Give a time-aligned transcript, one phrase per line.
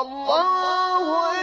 [0.00, 1.33] الله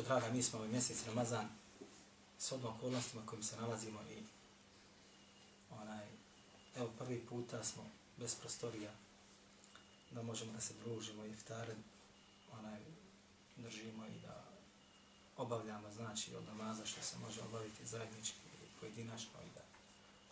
[0.00, 1.48] Braćo, draga, mi smo ovaj mjesec Ramazan
[2.38, 4.22] s odnom okolnostima kojim se nalazimo i
[5.70, 6.06] onaj,
[6.76, 8.90] evo prvi puta smo bez prostorija
[10.10, 11.74] da možemo da se družimo i iftare
[12.58, 12.80] onaj,
[13.56, 14.44] držimo i da
[15.36, 19.62] obavljamo znači od namaza što se može obaviti zajednički i pojedinačno i da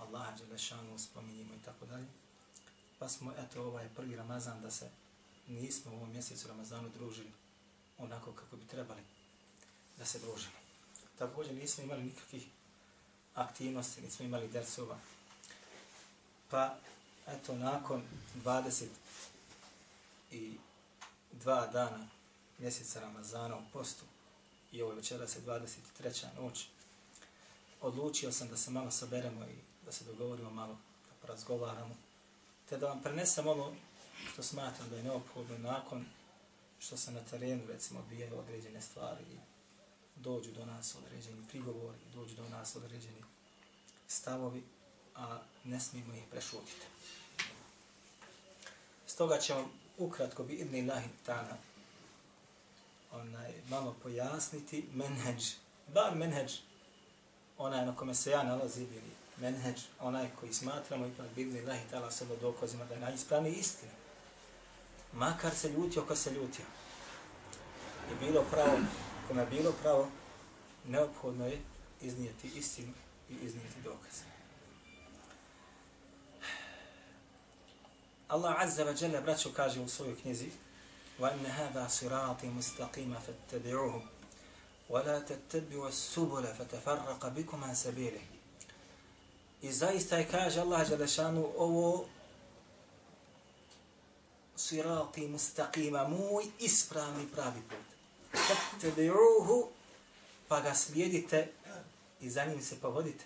[0.05, 2.06] Allah Đelešanu spominjimo i tako dalje.
[2.98, 4.91] Pa smo, eto, ovaj prvi Ramazan da se
[5.48, 7.33] nismo u ovom mjesecu Ramazanu družili
[7.98, 9.03] onako kako bi trebali
[9.99, 10.59] da se družimo.
[11.19, 12.47] Također nismo imali nikakvih
[13.35, 14.99] aktivnosti, nismo imali dersova.
[16.51, 16.77] Pa,
[17.27, 18.03] eto, nakon
[18.45, 18.87] 20
[20.31, 20.55] i
[21.33, 22.09] dva dana
[22.59, 24.05] mjeseca Ramazana u postu
[24.73, 26.27] i ovo večera se 23.
[26.41, 26.67] noć,
[27.81, 31.97] odlučio sam da se malo saberemo i da se dogovorimo malo, da porazgovaramo,
[32.69, 33.75] te da vam prenesem ono
[34.33, 36.07] što smatram da je neophodno nakon
[36.79, 39.58] što se na terenu, recimo, odbijaju određene stvari i
[40.23, 43.23] dođu do nas određeni prigovori, dođu do nas određeni
[44.09, 44.63] stavovi,
[45.15, 46.87] a ne smijemo ih prešutiti.
[49.07, 51.57] Stoga ćemo ukratko bi idni lahi ta'ala
[53.13, 55.45] onaj, malo pojasniti menheđ,
[55.95, 56.53] bar menheđ,
[57.59, 61.84] onaj na kome se ja nalazim, ili menheđ, onaj koji smatramo ipak bi idni lahi
[61.93, 63.93] ta'ala sebe dokazima da je najispravniji istina.
[65.12, 66.65] Makar se ljutio ko se ljutio.
[68.12, 68.78] I bilo pravo,
[69.28, 70.08] kome je bilo pravo,
[70.88, 71.62] neophodno je
[72.02, 72.94] iznijeti istinu
[73.30, 74.24] i iznijeti dokaze.
[78.28, 80.50] Allah Azza wa Jalla braćo kaže u svojoj knjizi
[81.19, 84.02] وَأَنَّ هَذَا صِرَاطِ مُسْتَقِيمَ فَاتَّبِعُوهُ
[84.90, 88.25] وَلَا تَتَّبِعُوا السُّبُلَ فَتَفَرَّقَ بِكُمْ عَنْ سَبِيلِهِ
[89.62, 92.06] I zaista je kaže Allah Đalešanu ovo
[94.56, 97.94] sirati mustaqima, moj ispravni pravi put.
[98.34, 99.68] Fattabi'uhu,
[100.47, 101.52] pa ga slijedite
[102.22, 103.25] i za njim se povodite.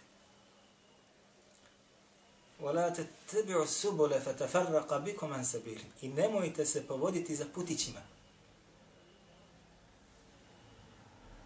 [2.62, 8.02] وَلَا تَتَّبِعُوا السُّبُلَ فَتَفَرَّقَ بِكُمْ عَنْ سَبِيلِ I nemojte se povoditi za putićima.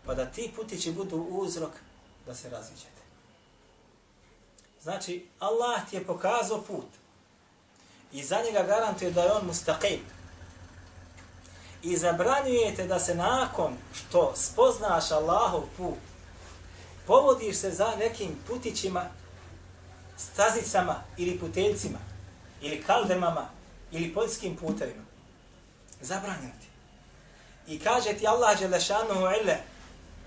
[0.06, 1.72] Pa da ti putići budu uzrok
[2.26, 3.02] da se raziđete.
[4.82, 6.88] Znači, Allah ti je pokazao put.
[8.14, 10.00] I za njega garantuje da je on mustaqim.
[11.87, 15.95] I zabranjujete da se nakon što spoznaš Allahov put,
[17.07, 19.05] povodiš se za nekim putićima,
[20.17, 21.99] stazicama ili puteljcima,
[22.61, 23.49] ili kaldemama,
[23.93, 25.03] ili poljskim putevima.
[26.01, 26.67] Zabranjeno ti.
[27.73, 29.57] I kaže ti Allah Đelešanuhu ile,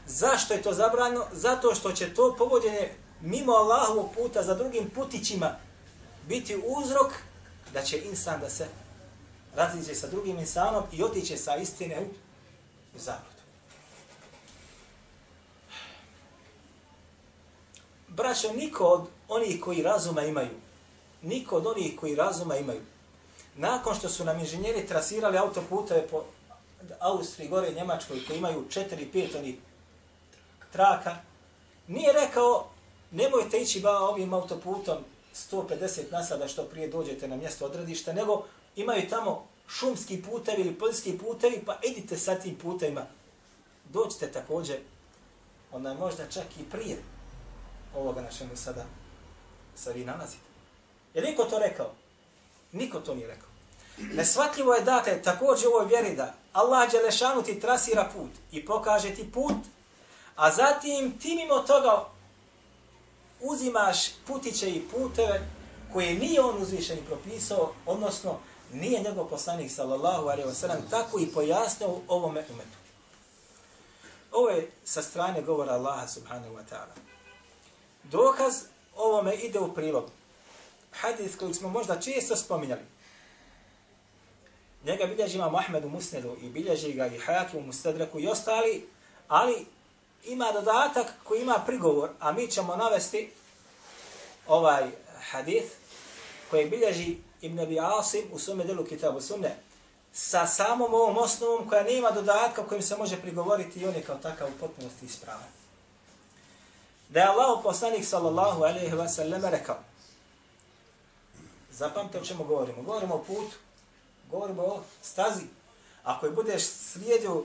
[0.08, 1.26] zašto je to zabranjeno?
[1.32, 2.90] Zato što će to povođenje
[3.22, 5.56] mimo Allahovog puta za drugim putićima
[6.28, 7.12] biti uzrok
[7.74, 8.68] da će insan da se
[9.56, 12.06] raziđe sa drugim insanom i otiće sa istine u,
[13.00, 13.40] zabludu.
[18.08, 20.56] Braćo, niko od onih koji razuma imaju,
[21.22, 22.82] niko od onih koji razuma imaju,
[23.56, 26.24] nakon što su nam inženjeri trasirali autoputeve po
[27.00, 29.56] Austriji, gore Njemačkoj, koji imaju 4-5 onih
[30.72, 31.16] traka,
[31.88, 32.70] nije rekao
[33.12, 34.98] nemojte ići ba ovim autoputom
[35.52, 38.44] 150 nasada što prije dođete na mjesto odredišta, nego
[38.76, 43.06] imaju tamo šumski putevi ili poljski putevi, pa idite sa tim putevima.
[43.90, 44.78] Dođite također,
[45.72, 46.98] onda možda čak i prije
[47.96, 48.86] ovoga na čemu sada
[49.76, 50.44] se vi nalazite.
[51.14, 51.92] Je niko to rekao?
[52.72, 53.50] Niko to nije rekao.
[53.98, 59.16] Nesvatljivo je dakle također u ovoj vjeri da Allah Đelešanu ti trasira put i pokaže
[59.16, 59.56] ti put,
[60.36, 62.06] a zatim ti mimo toga
[63.42, 63.98] uzimaš
[64.28, 65.48] putiće i puteve
[65.94, 68.40] koje nije on uzvišeni propisao, odnosno
[68.74, 72.78] nije njegov poslanik sallallahu alaihi wa sallam tako i pojasnio ovome umetu.
[74.32, 76.94] Ovo je sa strane govora Allaha subhanahu wa ta'ala.
[78.04, 78.54] Dokaz
[78.96, 80.06] ovome ide u prilog.
[80.92, 82.82] Hadis koji smo možda često spominjali.
[84.86, 88.88] Njega bilježi imam Ahmed u Musnedu i bilježi ga i Hakim u Mustadreku i ostali,
[89.28, 89.66] ali
[90.26, 93.32] ima dodatak koji ima prigovor, a mi ćemo navesti
[94.48, 94.90] ovaj
[95.32, 95.68] hadith
[96.50, 99.56] koji bilježi Ibn Abi Asim u svome delu Kitabu Sunne
[100.14, 104.16] sa samom ovom osnovom koja nema dodatka kojim se može prigovoriti i on je kao
[104.16, 105.50] takav u potpunosti ispravan.
[107.10, 109.78] Da je Allah poslanik sallallahu alaihi wa sallam rekao
[111.72, 112.82] Zapamte o čemu govorimo.
[112.82, 113.56] Govorimo o putu.
[114.32, 115.44] Govorimo o stazi.
[116.04, 117.44] Ako je budeš slijedio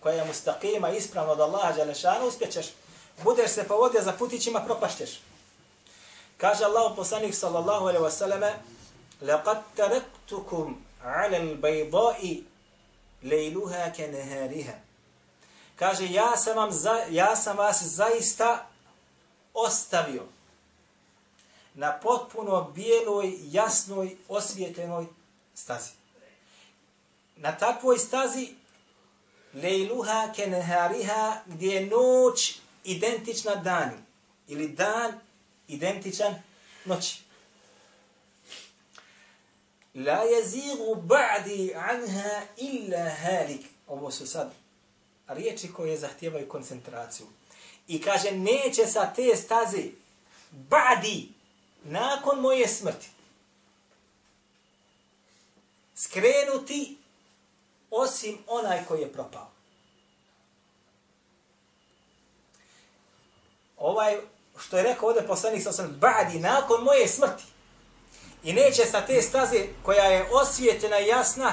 [0.00, 2.66] koja je mustaqima ispravno od Allaha Đalešana, uspjećeš.
[3.22, 5.20] Budeš se povodio za putićima, propašćeš.
[6.36, 8.42] Kaže Allah poslanik sallallahu alaihi wa sallam
[9.23, 12.41] لَقَدْ تَرَكْتُكُمْ عَلَى الْبَيْضَاءِ
[13.23, 14.79] لَيْلُهَا كَنَهَارِهَا
[15.75, 18.67] Kaže, ja sam, vam za, ja sam vas zaista
[19.53, 20.23] ostavio
[21.73, 25.05] na potpuno bijeloj, jasnoj, osvijetenoj
[25.55, 25.91] stazi.
[27.35, 28.49] Na takvoj stazi
[29.53, 33.97] lejluha kenehariha gdje je noć identična danu
[34.47, 35.19] ili dan
[35.67, 36.35] identičan
[36.85, 37.22] noći.
[39.94, 43.66] La jezigu ba'di anha illa halik.
[43.86, 44.52] Ovo su sad
[45.28, 47.26] riječi koje zahtijevaju koncentraciju.
[47.88, 49.82] I kaže, neće sa te staze
[50.52, 51.26] ba'di
[51.84, 53.08] nakon moje smrti
[55.94, 56.96] skrenuti
[57.90, 59.50] osim onaj koji je propao.
[63.76, 64.18] Ovaj,
[64.58, 67.44] što je rekao ovdje poslanik sa osam, badi, nakon moje smrti.
[68.44, 71.52] I neće sa te staze koja je osvijetljena i jasna,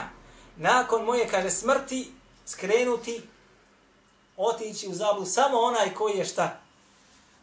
[0.57, 2.11] nakon moje, kaže, smrti,
[2.45, 3.21] skrenuti,
[4.37, 6.59] otići u zablu samo onaj koji je šta?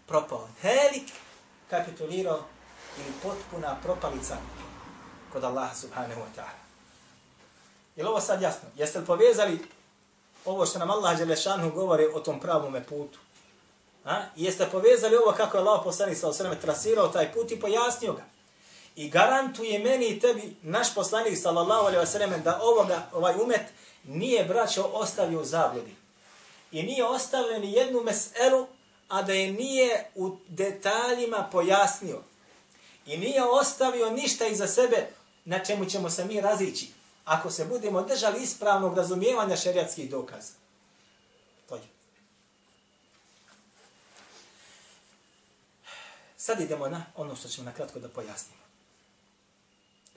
[0.06, 0.48] Propao.
[0.60, 1.12] Helik
[1.70, 2.44] kapitulirao
[2.96, 4.36] ili potpuna propalica
[5.32, 6.58] kod Allaha subhanahu wa ta'ala.
[7.96, 8.68] Je li ovo sad jasno?
[8.76, 9.66] Jeste li povezali
[10.44, 13.18] ovo što nam Allah Đelešanu govori o tom pravom putu?
[14.04, 14.22] A?
[14.36, 18.22] Jeste povezali ovo kako je Allah poslani sa osreme trasirao taj put i pojasnio ga?
[18.98, 23.66] I garantuje meni i tebi naš poslanik sallallahu alejhi ve sellem da ovoga, ovaj umet
[24.04, 25.94] nije braćo ostavio u zabludi.
[26.72, 28.66] I nije ostavio ni jednu meselu,
[29.08, 32.22] a da je nije u detaljima pojasnio.
[33.06, 35.08] I nije ostavio ništa iza sebe
[35.44, 36.88] na čemu ćemo se mi razići.
[37.24, 40.52] Ako se budemo držali ispravnog razumijevanja šerijatskih dokaza.
[41.68, 41.82] To je.
[46.36, 48.57] Sad idemo na ono što ćemo nakratko da pojasnimo.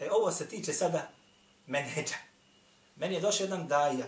[0.02, 1.08] E, ovo se tiče sada
[1.68, 2.16] menheđa.
[2.96, 4.06] Meni je došao jedan daja.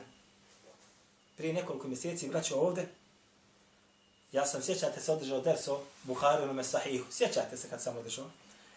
[1.38, 2.88] Prije nekoliko mjeseci vraćao ovde.
[4.32, 7.06] Ja sam, sjećate se, održao derso o na Mesahihu.
[7.12, 8.26] Sjećate se kad sam održao.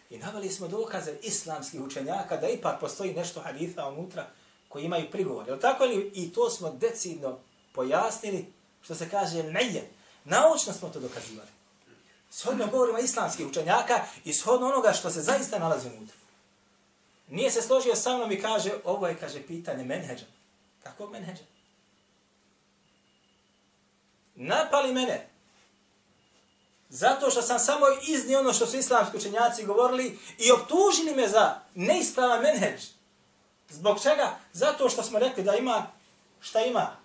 [0.09, 4.27] I navali smo dokaze islamskih učenjaka da ipak postoji nešto haditha unutra
[4.69, 5.47] koji imaju prigovor.
[5.47, 6.11] Jel tako li?
[6.13, 7.39] I to smo decidno
[7.71, 9.89] pojasnili, što se kaže neje.
[10.23, 11.49] Naučno smo to dokazivali.
[12.31, 16.15] Shodno govorimo islamskih učenjaka i shodno onoga što se zaista nalazi unutra.
[17.27, 20.25] Nije se složio sa mnom i kaže, ovo je, kaže, pitanje menheđa.
[20.83, 21.43] Kakvog menheđa?
[24.35, 25.27] Napali mene,
[26.89, 31.55] Zato što sam samo iznio ono što su islamski učenjaci govorili i optužili me za
[31.75, 32.81] neispravan menheđ.
[33.69, 34.37] Zbog čega?
[34.53, 35.87] Zato što smo rekli da ima
[36.41, 36.95] šta ima.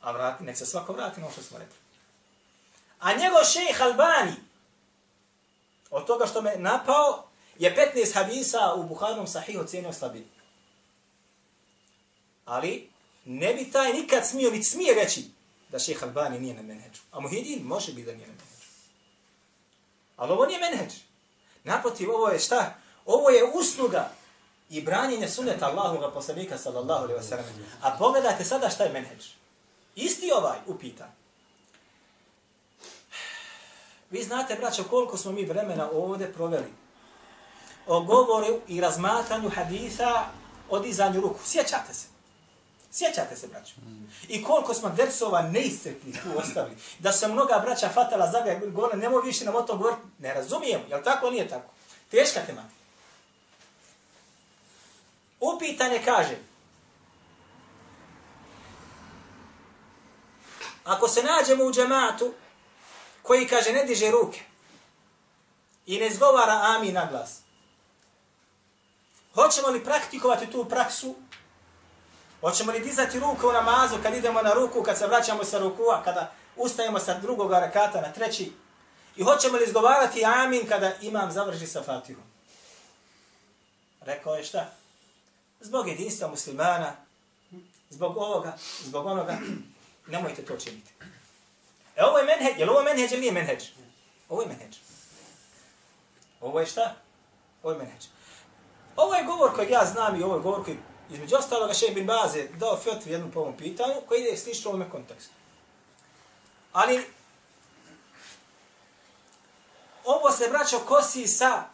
[0.00, 1.76] A vrati, nek se svako vrati na ono što smo rekli.
[3.00, 4.34] A njegov šejh Albani,
[5.90, 7.23] od toga što me napao,
[7.58, 10.24] je 15 hadisa u Buharnom sahihu cijenio slabim.
[12.44, 12.90] Ali
[13.24, 15.24] ne bi taj nikad smio, niti smije reći
[15.68, 17.00] da šejh Albani nije na menheđu.
[17.12, 18.68] A Muhidin može biti da nije na menheđu.
[20.16, 20.92] Ali ovo nije menheđ.
[21.64, 22.74] Naprotiv, ovo je šta?
[23.06, 24.10] Ovo je usluga
[24.70, 27.44] i branjenje suneta Allahoga poslanika sallallahu alaihi wa sallam.
[27.82, 29.24] A pogledajte sada šta je menheđ.
[29.94, 31.12] Isti ovaj upita.
[34.10, 36.83] Vi znate, braćo, koliko smo mi vremena ovdje proveli
[37.86, 40.26] o govoru i razmatranju haditha
[40.70, 41.40] o dizanju ruku.
[41.44, 42.06] Sjećate se.
[42.92, 43.74] Sjećate se, braćo.
[44.28, 46.76] I koliko smo dersova neiscrpni tu ostavili.
[46.98, 50.02] Da se mnoga braća fatala za ga, gore, nemoj više nam o tom govoriti.
[50.18, 51.70] Ne razumijem, jel tako nije tako?
[52.10, 52.64] Teška tema.
[55.40, 56.36] Upitanje kaže,
[60.84, 62.34] ako se nađemo u džematu
[63.22, 64.40] koji kaže ne diže ruke
[65.86, 67.40] i ne izgovara amin na glas,
[69.34, 71.14] hoćemo li praktikovati tu praksu
[72.44, 76.02] Hoćemo li dizati ruku u namazu kad idemo na ruku, kad se vraćamo sa rukua,
[76.04, 78.52] kada ustajemo sa drugog rakata na treći?
[79.16, 82.24] I hoćemo li izgovarati amin kada imam završi sa fatihom?
[84.00, 84.70] Rekao je šta?
[85.60, 86.92] Zbog jedinstva muslimana,
[87.90, 89.38] zbog ovoga, zbog onoga,
[90.06, 90.92] nemojte to činiti.
[91.96, 93.64] E ovo je menheđ, je li ovo menheđ ili nije menheđ?
[94.28, 94.76] Ovo je menheđ.
[96.40, 96.94] Ovo je šta?
[97.62, 98.04] Ovo je menheđ.
[98.96, 100.78] Ovo je govor kojeg ja znam i ovo je govor koji,
[101.10, 104.74] između ostaloga, Šej bin Baze dao fetvu jednu po ovom pitanju, koji ide slično u
[104.74, 105.32] ovome kontekstu.
[106.72, 107.06] Ali,
[110.04, 111.64] ovo se braćo kosi sa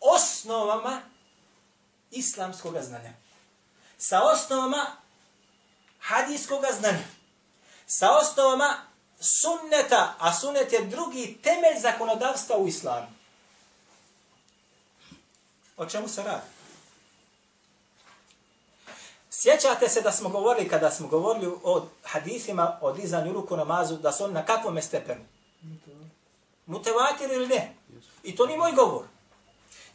[0.00, 1.00] osnovama
[2.10, 3.12] islamskog znanja.
[3.98, 4.86] Sa osnovama
[6.00, 7.04] hadijskog znanja.
[7.86, 8.76] Sa osnovama
[9.20, 13.06] sunneta, a sunnet je drugi temelj zakonodavstva u islamu.
[15.76, 16.46] O čemu se radi?
[19.30, 24.12] Sjećate se da smo govorili, kada smo govorili o hadisima, o dizanju ruku namazu, da
[24.12, 25.20] su oni na kakvom stepenu?
[26.66, 27.74] Mutevatir ili ne?
[28.22, 29.04] I to nije moj govor.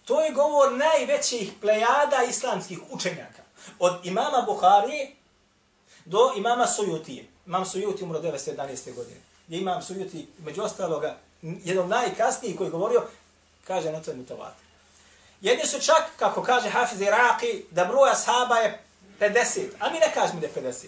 [0.05, 3.41] To je govor najvećih plejada islamskih učenjaka.
[3.79, 5.15] Od imama Buhari
[6.05, 7.27] do imama Sujutije.
[7.45, 8.95] Imam Sujuti umro 911.
[8.95, 9.19] godine.
[9.47, 13.03] Gdje imam Sujuti, među ostaloga, jedan najkasniji koji je govorio,
[13.67, 14.66] kaže na to je mutevatir.
[15.41, 18.83] Jedni su čak, kako kaže Hafiz Iraqi, da broja sahaba je
[19.19, 20.85] 50, a mi ne kažemo da je 50.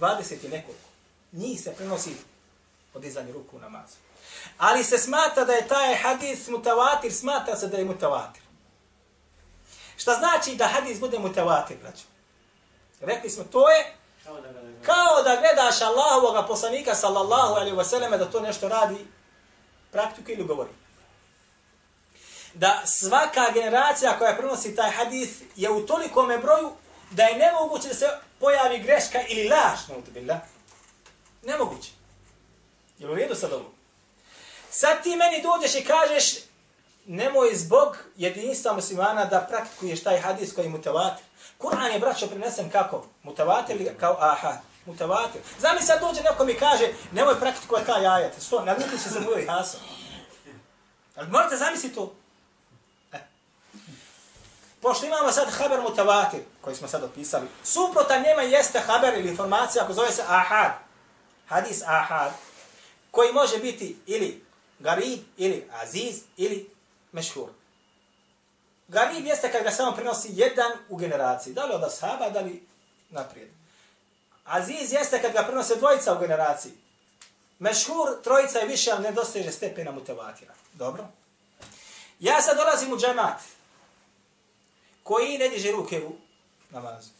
[0.00, 0.88] 20 je nekoliko.
[1.32, 2.16] Njih se prenosi
[2.94, 3.96] od izanje ruku u namazu.
[4.58, 8.42] Ali se smata da je taj hadis mutavatir, smata se da je mutavatir.
[9.96, 12.04] Šta znači da hadis bude mutavatir, braćo?
[13.00, 13.94] Rekli smo, to je
[14.82, 19.06] kao da gledaš Allahovog poslanika, sallallahu alaihi wasallam, da to nešto radi
[19.92, 20.70] praktiku ili govori.
[22.58, 26.72] Da svaka generacija koja prenosi taj hadis je u tolikome broju
[27.10, 28.06] da je nemoguće da se
[28.40, 30.38] pojavi greška ili laž, nautubillah.
[31.42, 31.90] Nemoguće.
[32.98, 33.70] Je u redu sad ovo?
[34.70, 36.34] Sad ti meni dođeš i kažeš
[37.06, 41.24] nemoj zbog jedinstva muslimana da praktikuješ taj hadis koji je mutavatir.
[41.58, 43.06] Kur'an je, braćo, prinesen kako?
[43.22, 44.58] Mutavatir ili kao aha?
[44.86, 45.40] Mutavatir.
[45.58, 48.32] Zami sad dođe neko mi kaže nemoj praktikovati taj ajet.
[48.46, 48.64] Što?
[48.64, 49.80] Navuti će se moj hasom.
[51.16, 52.14] Ali morate zamisliti to.
[54.86, 59.84] Pošto imamo sad haber mutavatir, koji smo sad opisali, suprotan njema jeste haber ili informacija,
[59.84, 60.72] ako zove se ahad.
[61.46, 62.32] Hadis ahad.
[63.10, 64.44] Koji može biti ili
[64.78, 66.70] garib, ili aziz, ili
[67.12, 67.48] mešhur.
[68.88, 71.54] Garib jeste kad ga samo prenosi jedan u generaciji.
[71.54, 72.66] Da li od ashaba, da li
[73.10, 73.48] naprijed.
[74.44, 76.72] Aziz jeste kad ga prenose dvojica u generaciji.
[77.58, 80.54] Mešhur, trojica je više, ali ne dosteže stepena mutevatira.
[80.72, 81.08] Dobro?
[82.20, 83.55] Ja sad dolazim u džemat
[85.06, 86.12] koji ne diže ruke u
[86.70, 87.10] namazu.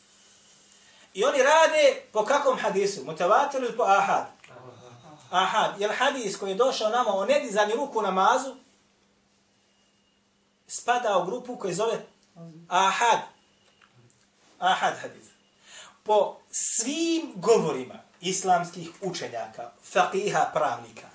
[1.14, 3.05] I oni rade po kakvom hadisu?
[3.05, 4.26] Mutavatir ili po ahad?
[5.31, 5.81] Ahad.
[5.81, 8.57] Jer hadis koji je došao nama o nedizanju ruku u namazu,
[10.66, 12.07] spada u grupu koji zove
[12.69, 13.21] Ahad.
[14.59, 15.26] Ahad hadis.
[16.02, 21.09] Po svim govorima islamskih učenjaka, faqiha pravnika,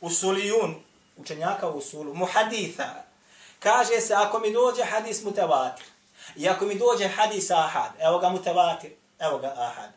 [0.00, 0.74] usulijun,
[1.16, 3.04] učenjaka u usulu, muhaditha,
[3.58, 5.91] kaže se ako mi dođe hadis mutavatir,
[6.36, 9.90] i ako mi dođe hadis ahad, evo ga mutevatir, evo ga ahad.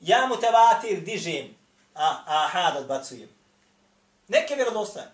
[0.00, 1.56] Ja mutevatir dižem,
[1.94, 3.28] a ahad odbacujem.
[4.28, 5.10] Neke vjerodostaje.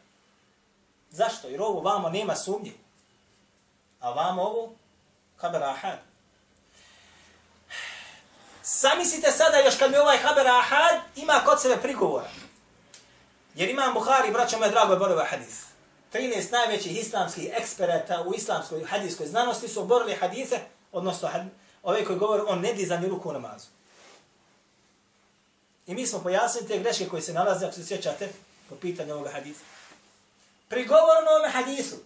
[1.10, 1.48] Zašto?
[1.48, 2.72] Jer ovo vamo nema sumnje.
[4.00, 4.74] A vamo ovo,
[5.36, 5.98] haber ahad.
[8.62, 12.28] Samislite sada još kad mi ovaj haber ahad ima kod sebe prigovora.
[13.54, 15.65] Jer imam Buhari, braćo moje drago, borova hadis.
[16.16, 20.60] 13 najvećih islamskih eksperata u islamskoj hadijskoj znanosti su oborili hadise,
[20.92, 21.42] odnosno had,
[21.82, 23.66] ove koji govore o nedizanju ruku u namazu.
[25.86, 28.28] I mi smo pojasnili te greške koje se nalaze, ako se sjećate,
[28.68, 29.60] po pitanju ovoga hadisa.
[30.68, 31.96] Prigovor na ovome hadisu.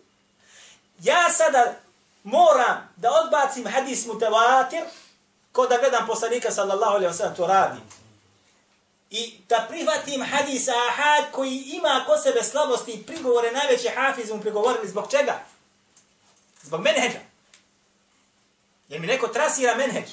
[1.02, 1.74] Ja sada
[2.22, 4.82] moram da odbacim hadis mutavatir,
[5.52, 7.80] ko da gledam poslanika sallallahu alaihi wa sallam to radi.
[9.10, 14.40] I da prihvatim hadis ahad koji ima ko sebe slabosti i prigovore najveće hafize mu
[14.40, 15.40] prigovorili zbog čega?
[16.62, 17.18] Zbog menheđa.
[18.88, 20.10] Jer mi neko trasira menheđ.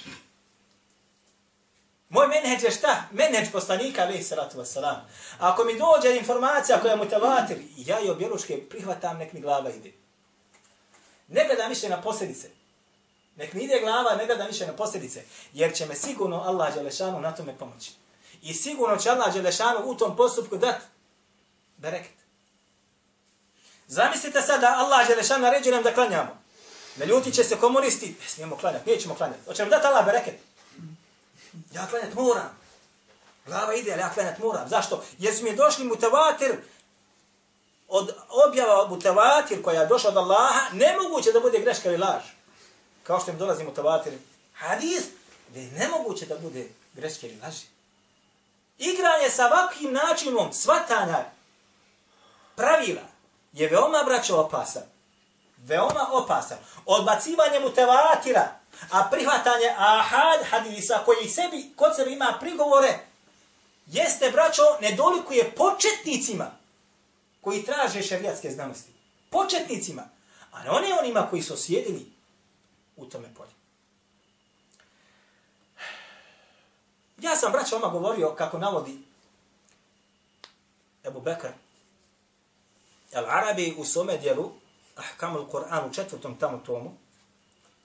[2.10, 3.04] Moj menheđ je šta?
[3.12, 5.00] Menheđ poslanika, alaihi salatu wasalam.
[5.40, 9.92] Ako mi dođe informacija koja je mutavatir, ja i objeluške prihvatam, nek mi glava ide.
[11.28, 12.50] Ne gledam više na posljedice.
[13.36, 15.24] Nek mi ide glava, ne gledam više na posljedice.
[15.54, 17.92] Jer će me sigurno Allah Đelešanu na tome pomoći.
[18.42, 20.86] I sigurno će Allah Đelešanu u tom postupku dati
[21.78, 22.18] bereket.
[23.88, 26.38] Zamislite sad da Allah Đelešanu naređuje nam da klanjamo.
[26.98, 29.40] Ne ljuti će se komunisti, ne smijemo klanjati, nećemo klanjati.
[29.46, 30.36] Hoće nam dati Allah bereket.
[31.74, 32.58] Ja klanjati moram.
[33.46, 34.70] Glava ide, ali ja klanjati moram.
[34.70, 35.04] Zašto?
[35.18, 36.56] Jer su mi došli mutavatir
[37.88, 38.16] od
[38.48, 42.24] objava mutavatir koja je došla od Allaha, nemoguće da bude greška ili laž.
[43.04, 44.14] Kao što im dolazi mutavatir
[44.54, 45.04] hadis,
[45.50, 47.77] gdje je nemoguće da bude greška ili laži.
[48.78, 51.26] Igranje sa ovakvim načinom svatanja
[52.56, 53.02] pravila
[53.54, 54.84] je veoma braćo opasan.
[55.58, 56.58] Veoma opasan.
[56.86, 58.60] Odbacivanje mutevatira,
[58.92, 63.00] a prihvatanje ahad hadisa koji sebi, kod sebe ima prigovore,
[63.88, 66.52] jeste, braćo, nedolikuje početnicima
[67.42, 68.92] koji traže šerijatske znanosti.
[69.30, 70.04] Početnicima.
[70.52, 72.12] A ne one onima koji su osjedili
[72.96, 73.57] u tome polju.
[77.22, 78.98] Ja sam, braća, vama govorio kako navodi
[81.06, 81.48] Ebu Bekr
[83.14, 84.52] Al-Arabi u svome dijelu
[84.96, 86.98] Ahkamul Kur'an u četvrtom tamo tomu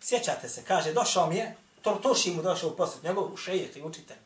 [0.01, 4.17] sjećate se, kaže, došao mi je Tortoši mu došao u posjet, njegov šejet i učitelj.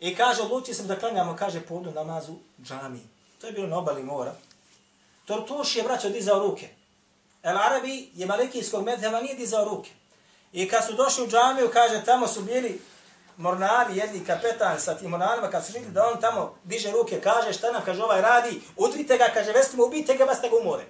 [0.00, 3.00] I kaže, odlučio sam da klanjamo, kaže, podu namazu džami.
[3.40, 4.34] To je bilo na obali mora.
[5.24, 6.68] Tortuš je, braćo, dizao ruke.
[7.42, 9.90] El Arabi je malikijskog medheva, nije dizao ruke.
[10.52, 12.80] I kad su došli u džamiju, kaže, tamo su bili
[13.40, 17.52] mornari, jedni kapetan sa tim mornarima, kad su vidjeli da on tamo diže ruke, kaže,
[17.52, 20.84] šta nam, kaže, ovaj radi, udrite ga, kaže, vestimo, ubijte ga, vas ga umore.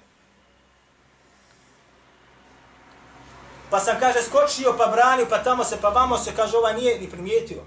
[3.71, 7.01] Pa sam, kaže, skočio, pa branio, pa tamo se, pa vamo se, kaže, ovaj nije
[7.01, 7.63] ni primijetio.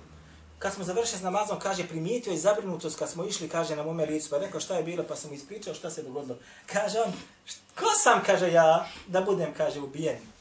[0.59, 4.05] Kad smo završili s namazom, kaže, primijetio je zabrinutost kad smo išli, kaže, na mome
[4.05, 6.37] licu, pa rekao šta je bilo, pa sam mu ispričao šta se dogodilo.
[6.65, 7.13] Kaže on,
[7.79, 10.32] ko sam, kaže ja, da budem, kaže, ubijen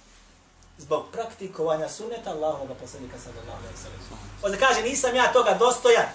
[0.83, 4.01] zbog praktikovanja suneta Allahovog poslanika sallallahu alejhi ve sellem.
[4.43, 6.09] Onda kaže nisam ja toga dostojan.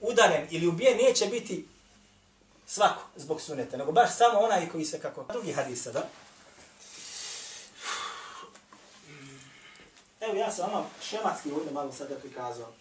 [0.00, 1.68] Udaren ili ubijen neće biti
[2.66, 6.08] svako zbog suneta, nego baš samo onaj koji se kako drugi hadis da?
[10.20, 12.72] Evo ja sam vam šematski ovdje malo sada prikazao.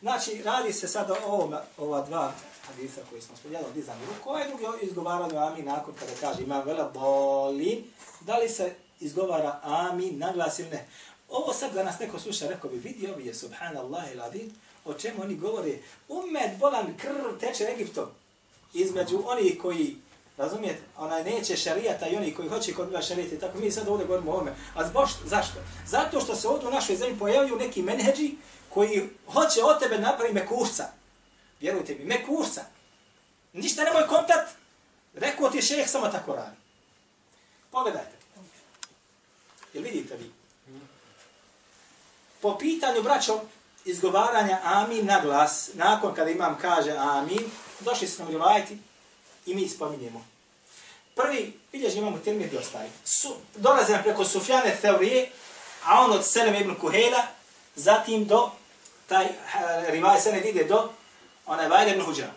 [0.00, 2.32] Znači, radi se sada o ovom, ova dva
[2.66, 4.30] hadisa koji smo spomenuli od dizanju ruku.
[4.30, 7.84] Ovaj drugi izgovaranje amin nakon kada kaže imam vela bolin.
[8.20, 10.86] Da li se izgovara amin, naglas ili ne.
[11.28, 14.52] Ovo sad da nas neko sluša, rekao bi, vidi ovi je subhanallah il adin,
[14.84, 15.78] o čemu oni govore,
[16.08, 18.06] umet bolan krv teče Egiptom.
[18.74, 19.96] Između oni koji,
[20.36, 24.06] razumijete, onaj neće šarijata i oni koji hoće kod njega šarijati, tako mi sad ovdje
[24.06, 24.54] govorimo o ovome.
[24.74, 25.60] A zboš, zašto?
[25.86, 28.34] Zato što se ovdje u našoj zemlji pojavljuju neki menheđi
[28.68, 30.84] koji hoće od tebe napravi mekušca.
[31.60, 32.64] Vjerujte mi, mekušca.
[33.52, 34.48] Ništa nemoj kontat,
[35.14, 36.56] rekao ti šeheh, samo tako radi.
[37.70, 38.21] Pogledajte.
[39.72, 40.30] Jel vidite vi?
[42.40, 43.40] Po pitanju, braćo,
[43.84, 48.78] izgovaranja amin na glas, nakon kada imam kaže amin, došli smo rivajati
[49.46, 50.24] i mi spominjemo.
[51.14, 52.90] Prvi, vidješ, imamo termin gdje ostaje.
[53.04, 55.30] Su, dolaze nam preko Sufjane teorije,
[55.84, 57.22] a on od Selem ibn Kuhela,
[57.76, 58.50] zatim do,
[59.06, 59.30] taj eh,
[59.88, 60.90] rivaj se ne ide do,
[61.46, 62.32] onaj Vajl ibn Huđara.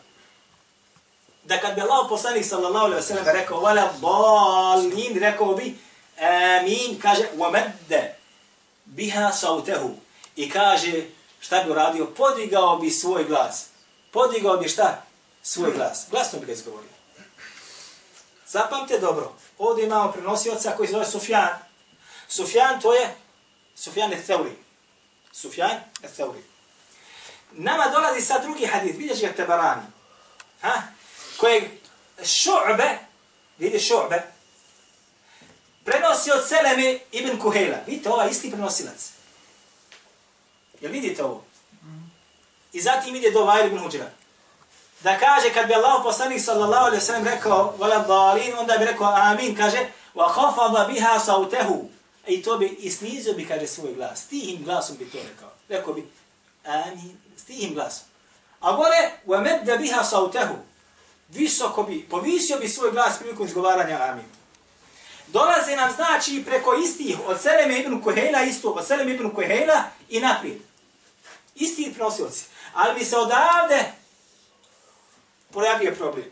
[1.44, 5.78] Da kad bi Allah poslanik sallallahu alaihi wa sallam rekao, vala balin, rekao bi,
[6.21, 8.09] amin, kaže, وَمَدَّ
[8.85, 9.91] biha sautehu.
[10.37, 11.05] I kaže,
[11.41, 12.07] šta bi uradio?
[12.07, 13.67] Podigao bi svoj glas.
[14.11, 15.03] Podigao bi šta?
[15.43, 16.07] Svoj glas.
[16.11, 16.91] Glasno bi ga izgovorio.
[18.47, 19.33] Zapamte dobro.
[19.59, 21.49] Ovdje imamo prenosioca koji se zove Sufjan.
[22.29, 23.15] Sufjan to je
[23.75, 24.57] Sufjan et Theuri.
[25.33, 26.43] Sufjan et Theuri.
[27.53, 28.99] Nama dolazi sad drugi hadith.
[28.99, 29.83] Vidješ ga Tebarani.
[30.61, 30.83] Ha?
[31.37, 31.65] Kojeg
[32.23, 32.99] šu'be,
[33.59, 34.23] vidi šu'be,
[35.86, 37.78] prenosi od Seleme ibn Kuhejla.
[37.88, 39.10] Vidite, ovaj isti prenosilac.
[40.82, 41.44] Jel vidite ovo?
[42.74, 44.10] I zatim ide do Vajr ibn Huđira.
[45.04, 49.14] Da kaže, kad bi Allah poslanik sallallahu alaihi sallam rekao, vala dalin, onda bi rekao
[49.16, 51.90] amin, kaže, wa khafada biha sautehu.
[52.28, 54.28] I to bi, i snizio bi, kaže, svoj glas.
[54.28, 55.50] Tihim glasom bi to rekao.
[55.70, 56.12] Rekao bi,
[56.66, 58.08] amin, s tihim glasom.
[58.60, 60.56] A gore, wa medda biha sautehu.
[61.30, 64.26] Visoko bi, povisio bi svoj glas prilikom izgovaranja amin
[65.28, 70.20] dolaze nam znači preko istih od Seleme ibn Kuhejla, isto od Seleme ibn Kuhejla i
[70.20, 70.58] naprijed.
[71.56, 72.46] Isti prenosioci.
[72.74, 73.92] Ali mi se odavde
[75.52, 76.26] pojavio problem.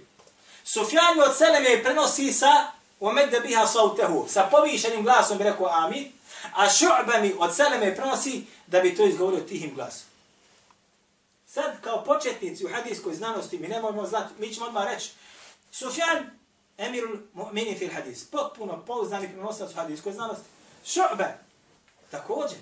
[0.63, 6.11] Sufjan od Seleme prenosi sa omedde biha sautehu, sa povišenim glasom bi rekao amin,
[6.53, 10.07] a šu'ba mi od Seleme prenosi da bi to izgovorio tihim glasom.
[11.47, 15.11] Sad kao početnici u hadijskoj znanosti mi ne možemo znati, mi ćemo odmah reći,
[15.71, 16.42] Sufjan
[16.85, 18.25] emirul mu'minin fil hadis.
[18.25, 20.45] Potpuno pouzdani prenosac u hadiskoj znanosti.
[20.85, 21.31] Šu'be.
[22.11, 22.57] Također.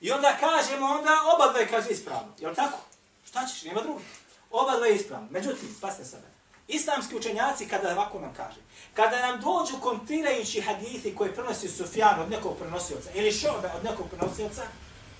[0.00, 2.32] I onda kažemo, onda oba dve kaže ispravno.
[2.38, 2.78] Je li tako?
[3.26, 3.62] Šta ćeš?
[3.62, 4.04] Nema drugi.
[4.50, 5.28] Oba dve ispravno.
[5.30, 6.26] Međutim, pasne sada.
[6.68, 8.60] Islamski učenjaci kada ovako nam kaže,
[8.94, 14.06] kada nam dođu kontirajući hadithi koji prenosi Sufjan od nekog prenosioca ili Šobe od nekog
[14.10, 14.62] prenosioca,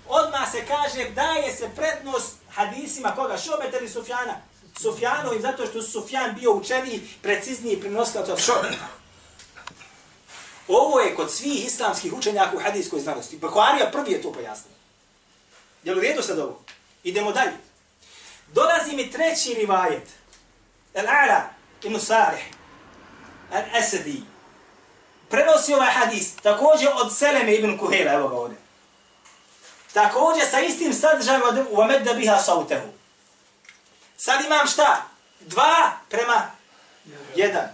[0.09, 4.40] odmah se kaže daje se prednost hadisima koga Šobe ili Sufjana.
[4.80, 8.88] Sufjanovim zato što Sufjan bio učeniji, precizniji prenosilac od Šorna.
[10.68, 13.37] Ovo je kod svih islamskih učenjaka u hadijskoj znanosti.
[13.37, 14.74] Bakvarija prvi je to pojasnio.
[15.85, 16.61] Jel u redu sad ovo?
[17.04, 17.52] Idemo dalje.
[18.52, 20.08] Dolazi mi treći rivajet.
[20.94, 21.40] Al-Ala
[21.82, 22.44] ibn Sarih.
[23.52, 24.20] Al-Asadi.
[25.28, 26.35] Prenosi ovaj hadis.
[26.37, 28.12] Također od Seleme ibn Kuhela.
[28.12, 28.56] Evo ga ovdje.
[29.92, 32.88] Također sa istim sadržajem od Umedda biha sautehu.
[34.24, 35.02] Sad imam šta?
[35.40, 36.50] Dva prema
[37.37, 37.68] jedan.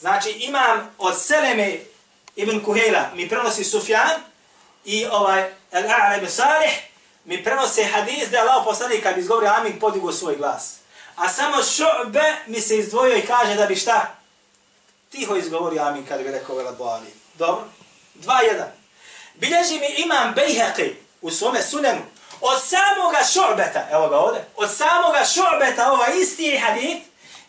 [0.00, 1.78] Znači imam od Seleme
[2.36, 4.20] ibn Kuhejla mi prenosi Sufjan
[4.84, 6.70] i ovaj Al-A'la ibn Salih
[7.24, 10.74] mi prenose hadis da je Allah poslanik kad izgovori amin podigo svoj glas.
[11.16, 14.14] A samo šu'be mi se izdvojio i kaže da bi šta?
[15.10, 17.00] Tiho izgovori amin kad bi rekao vela.
[17.34, 17.64] Dobro?
[18.14, 18.68] Dva, jedan.
[19.34, 22.00] Bilježi mi imam Bejheqi u svome sunenu
[22.40, 26.98] od samoga šorbeta, evo ga ovdje, od samoga šorbeta ovaj isti hadis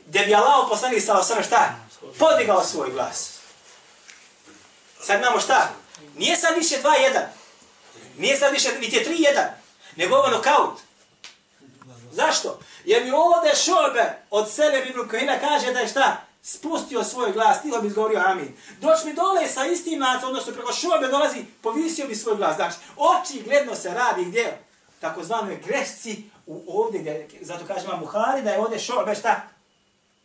[0.06, 1.76] gdje bi Allah poslanik sa osam šta?
[2.20, 3.38] Podigao svoj glas.
[5.02, 5.70] Sad imamo šta?
[6.16, 7.20] Nije sad više 2-1.
[8.18, 9.48] Nije sad više, niti je 3-1.
[9.96, 10.80] Nego ovo nokaut.
[12.12, 12.60] Zašto?
[12.86, 16.22] Jer mi ovdje šorbe od sebe Ibn Kahina kaže da je šta?
[16.44, 18.58] Spustio svoj glas, tiho bi izgovorio amin.
[18.80, 22.56] Doć mi dole sa istim nacom, odnosno preko šorbe dolazi, povisio bi svoj glas.
[22.56, 24.67] Znači, oči gledno se radi gdje?
[25.00, 29.42] Takozvano je grešci u ovdje, gdje, zato kažemo Buhari da je ovdje šorbe šta?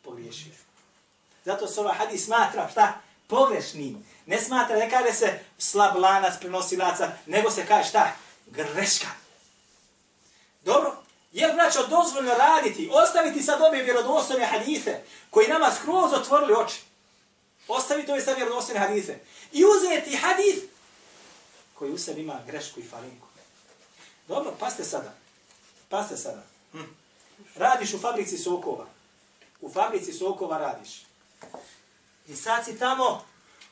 [0.03, 0.53] Pogriješio.
[1.45, 2.93] Zato se ovaj hadis smatra šta?
[3.27, 4.07] Pogrešnim.
[4.27, 8.13] Ne smatra, ne kaže se slab lanac prenosilaca, nego se kaže šta?
[8.47, 9.09] Greška.
[10.65, 10.97] Dobro?
[11.33, 16.81] Je li braćo dozvoljno raditi, ostaviti sad ove vjerodostojne hadise koji nama skroz otvorili oči?
[17.69, 19.19] Ostaviti ove sad vjerodostojne hadise.
[19.53, 20.57] I uzeti hadis
[21.75, 23.27] koji u sebi ima grešku i falinku.
[24.33, 25.13] Dobro, paste sada.
[25.89, 26.43] Paste sada.
[26.73, 26.79] Hm.
[27.57, 28.87] Radiš u fabrici sokova.
[29.61, 31.03] U fabrici sokova radiš.
[32.29, 33.25] I sad si tamo,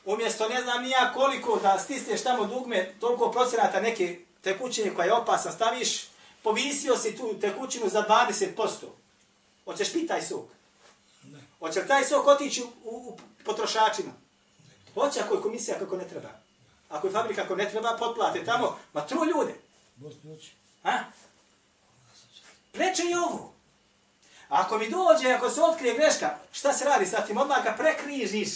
[0.05, 5.13] umjesto ne znam nija koliko da stisneš tamo dugme, toliko procenata neke tekućine koja je
[5.13, 6.07] opasna, staviš,
[6.43, 8.67] povisio si tu tekućinu za 20%.
[9.65, 10.45] Hoćeš piti taj sok?
[11.23, 11.39] Ne.
[11.59, 14.11] Hoće li taj sok otići u, u potrošačima?
[14.93, 16.29] Hoće ako je komisija kako ne treba.
[16.89, 19.53] Ako je fabrika kako ne treba, potplate tamo, ma tru ljude.
[20.83, 21.03] Ha?
[22.71, 23.53] Preče i ovo.
[24.49, 27.37] Ako mi dođe, ako se otkrije greška, šta se radi sa tim?
[27.37, 28.51] Odmah ga prekrižiš.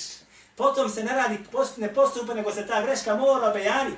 [0.55, 1.39] Potom se ne radi
[1.77, 3.97] ne postupa, nego se ta greška mora obejaniti.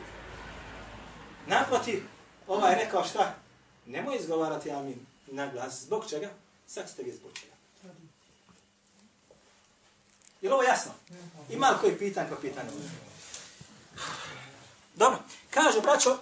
[1.47, 2.03] Naprotiv,
[2.47, 3.35] ovaj rekao šta?
[3.85, 5.81] Nemoj izgovarati amin na glas.
[5.81, 6.29] Zbog čega?
[6.67, 7.53] Sad ste ga zbog čega.
[10.41, 10.91] Je ovo jasno?
[11.49, 12.69] Ima li koji pitan ko pitanje?
[14.95, 15.19] Dobro.
[15.49, 16.17] Kažu, braćo,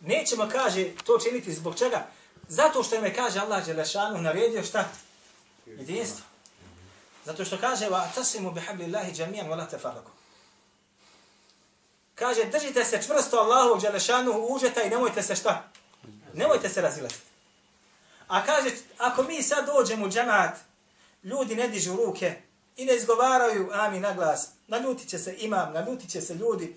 [0.00, 2.06] nećemo, kaže, to činiti zbog čega?
[2.48, 4.84] Zato što me kaže Allah Đelešanu naredio šta?
[5.66, 6.24] Jedinstvo.
[7.24, 10.12] Zato što kaže va tasimu bihabli Allahi džamijan wa la tefarakum.
[12.14, 15.68] Kaže držite se čvrsto Allahu Đelešanu užeta i nemojte se šta?
[16.34, 17.14] Nemojte se razilati.
[18.28, 20.56] A kaže, ako mi sad dođemo u džamat,
[21.22, 22.42] ljudi ne dižu ruke
[22.76, 26.76] i ne izgovaraju amin na glas, naljutit će se imam, naljutit će se ljudi,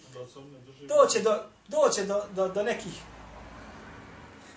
[0.88, 2.94] doće do, doće do, do, do nekih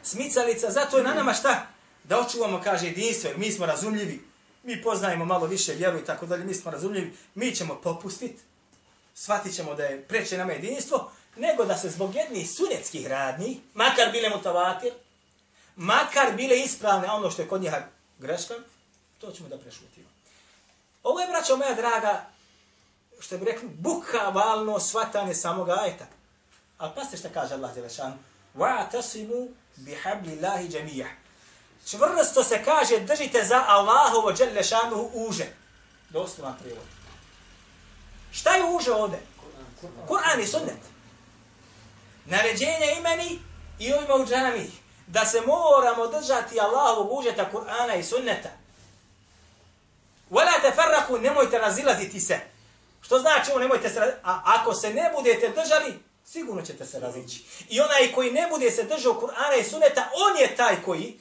[0.06, 1.67] smicalica, zato je na nama šta?
[2.04, 4.22] Da očuvamo, kaže, jedinstvo, jer mi smo razumljivi,
[4.63, 8.41] mi poznajemo malo više vjeru i tako dalje, mi smo razumljivi, mi ćemo popustiti,
[9.15, 14.12] shvatit ćemo da je preće nama jedinstvo, nego da se zbog jednih sunetskih radnji, makar
[14.12, 14.94] bile mutavatir,
[15.76, 17.82] makar bile ispravne ono što je kod njiha
[18.20, 18.54] greška,
[19.22, 20.08] to ćemo da prešutimo.
[21.04, 22.26] Ovo je, braćo moja draga,
[23.20, 26.06] što bi rekli, bukvalno svatanje samog ajeta.
[26.78, 28.13] Ali pa šta kaže Allah Đelešan,
[28.58, 31.11] وَعْتَصِمُوا bihabli lahi džemijah.
[31.87, 35.47] Čvrsto se kaže držite za Allahovo dželle šanuhu uže.
[36.09, 36.85] Doslovan prijevod.
[38.33, 39.19] Šta je uže ovde?
[40.09, 40.81] Kur'an i sunnet.
[42.25, 43.39] Naređenje imeni
[43.79, 44.71] i ovima u džami.
[45.07, 48.49] Da se moramo držati Allahovog užeta Kur'ana i sunneta.
[50.31, 52.41] Vela te farraku, nemojte razilaziti se.
[53.03, 57.45] Što znači ovo, nemojte se A ako se ne budete držali, sigurno ćete se razići.
[57.69, 61.19] I onaj koji ne bude se držao Kur'ana i sunneta, on je taj koji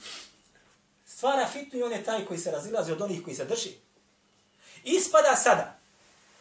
[1.06, 3.70] stvara fitnu i on je taj koji se razilazi od onih koji se drži.
[4.84, 5.80] Ispada sada,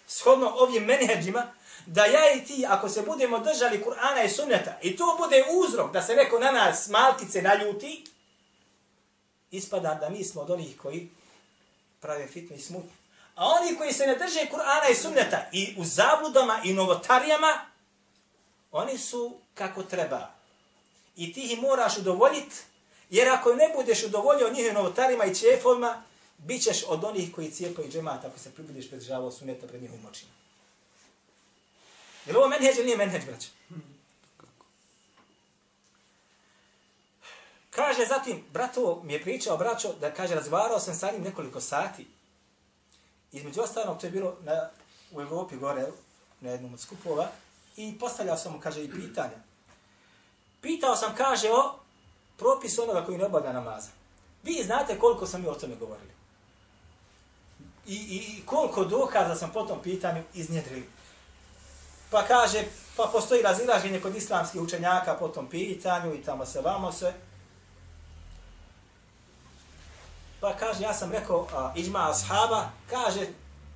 [0.06, 1.46] shodno ovim menedžima,
[1.86, 5.92] da ja i ti, ako se budemo držali Kur'ana i sunneta, i to bude uzrok
[5.92, 8.04] da se neko na nas malkice naljuti,
[9.50, 11.10] ispada da mi smo od onih koji
[12.00, 12.90] prave fitnu i smutnu.
[13.34, 17.73] A oni koji se ne drže Kur'ana i sunneta i u zabludama i novotarijama,
[18.76, 20.30] oni su kako treba.
[21.16, 22.56] I ti ih moraš udovoljiti,
[23.10, 26.02] jer ako ne budeš udovoljio njihovim novotarima i čefovima,
[26.38, 30.06] bit ćeš od onih koji cijepaju džemat ako se pribudiš pred žavo suneta pred njihovim
[30.06, 30.30] očima.
[32.26, 33.48] Je li ovo menheđ ili nije menheđ, braće?
[37.70, 42.06] Kaže zatim, brato mi je pričao, braćo, da kaže, razvarao sam sa njim nekoliko sati.
[43.32, 44.70] Između ostalog, to je bilo na,
[45.12, 45.86] u Evropi gore,
[46.40, 47.28] na jednom od skupova,
[47.76, 49.38] i postavljao sam mu, kaže, i pitanja.
[50.60, 51.74] Pitao sam, kaže, o
[52.36, 53.88] propisu onoga koji ne obavlja namaza.
[54.42, 56.10] Vi znate koliko sam mi o tome govorili.
[57.86, 60.88] I, i, i koliko dokaza sam po tom pitanju iznjedrili.
[62.10, 62.64] Pa kaže,
[62.96, 67.12] pa postoji razilaženje kod islamskih učenjaka po tom pitanju i tamo se vamo se.
[70.40, 73.26] Pa kaže, ja sam rekao, a, iđma ashaba, kaže,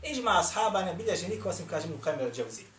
[0.02, 2.77] iđma ashaba ne bilježi niko osim, kaže mu kamer Džavzi.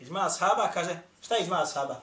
[0.00, 2.00] Iđma ashaba, kaže, šta je iđma ashaba?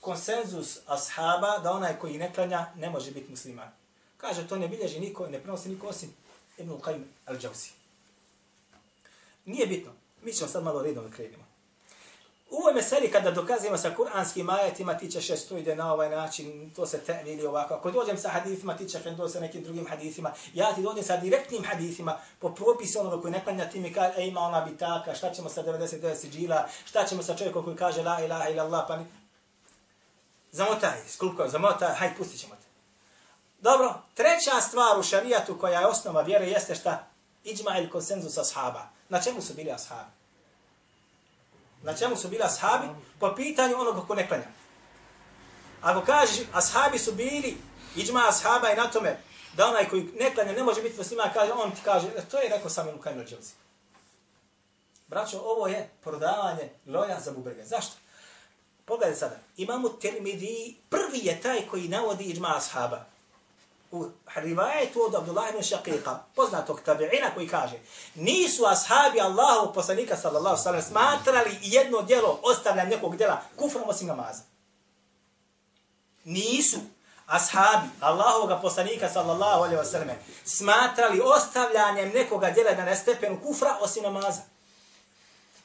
[0.00, 3.70] Konsenzus ashaba da onaj koji ne klanja ne može biti musliman.
[4.16, 6.14] Kaže, to ne bilježi niko, ne prenosi niko osim
[6.58, 7.70] Ibn Qayyim al-Jawzi.
[9.44, 9.92] Nije bitno.
[10.22, 11.43] Mi ćemo sad malo redom da.
[12.50, 16.70] U ovoj meseli kada dokazujemo sa kuranskim ajetima, ti ćeš što ide na ovaj način,
[16.76, 17.74] to se tevili ovako.
[17.74, 20.32] Ako dođem sa hadithima, ti ćeš to sa nekim drugim hadithima.
[20.54, 24.14] Ja ti dođem sa direktnim hadithima, po propisu onoga koji ne klanja, ti mi kaže,
[24.16, 28.02] e, ima ona bitaka, šta ćemo sa 99 siđila, šta ćemo sa čovjekom koji kaže,
[28.02, 29.04] la ilaha ila Allah, pa ni...
[30.52, 32.66] Zamotaj, sklupko, zamotaj, hajde, pustit ćemo te.
[33.60, 37.06] Dobro, treća stvar u šarijatu koja je osnova vjere jeste šta?
[37.44, 38.82] Iđma il konsenzus ashaba.
[39.08, 40.23] Na čemu su bili ashabi?
[41.84, 42.86] Na čemu su bili ashabi?
[43.20, 44.46] Po pitanju onoga ko ne klanja.
[45.82, 47.56] Ako kažeš, ashabi su bili,
[47.96, 49.16] iđma ashaba i na tome,
[49.56, 52.38] da onaj koji ne klanja ne može biti musliman, kaže, on ti kaže, e, to
[52.38, 53.52] je rekao sam Ibn Rađelzi.
[55.06, 57.64] Braćo, ovo je prodavanje loja za bubrege.
[57.64, 57.96] Zašto?
[58.84, 63.13] Pogledaj sada, imamo termidi, prvi je taj koji navodi iđma ashaba
[63.94, 67.78] u rivajetu od Abdullah ibn Shaqiqa, poznatog tabi'ina koji kaže,
[68.14, 74.42] nisu ashabi Allahu poslanika sallallahu sallam smatrali jedno djelo ostavljanje nekog djela kufrom osim namaza.
[76.24, 76.78] Nisu
[77.26, 84.02] ashabi Allahovog poslanika sallallahu alaihi wa sallam smatrali ostavljanjem nekoga djela na nestepenu kufra osim
[84.02, 84.42] namaza.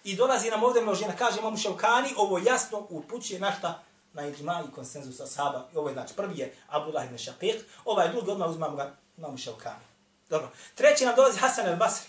[0.03, 3.83] I dolazi nam ovdje množina, kaže imam Ševkani, ovo jasno upućuje na šta?
[4.13, 5.67] Na iđma i konsenzus ashaba.
[5.73, 9.37] I ovo je znači prvi je Abdullah ibn Shaqiq, ovaj drugi odmah uzmamo ga, imamo
[9.37, 9.85] Šaukani.
[10.29, 10.49] Dobro.
[10.75, 12.07] Treći nam dolazi Hasan al-Basri,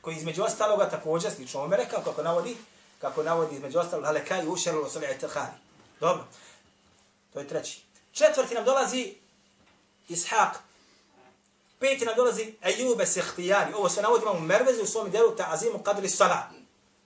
[0.00, 2.56] koji između ostaloga također, slično ome rekao, kako navodi,
[3.00, 5.52] kako navodi između ostaloga, halekaj ušelu osoli etahari.
[6.00, 6.24] Dobro.
[7.32, 7.82] To je treći.
[8.12, 9.14] Četvrti nam dolazi
[10.08, 10.50] Ishaq.
[11.78, 13.74] Peti nam dolazi Ejube Sehtijani.
[13.74, 16.59] Ovo se navodi imamo Mervezi u svom djelu Ta'azimu Qadri Salah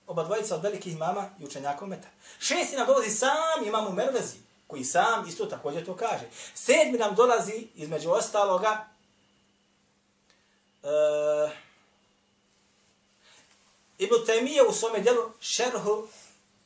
[0.07, 2.07] oba dvojica od velikih imama i učenjaka umeta.
[2.39, 4.37] Šesti nam dolazi sam imam u Mervezi,
[4.67, 6.25] koji sam isto također to kaže.
[6.53, 8.85] Sedmi nam dolazi, između ostaloga,
[10.83, 11.51] uh,
[13.97, 16.07] Ibn Taymiye u svome djelu Šerhu,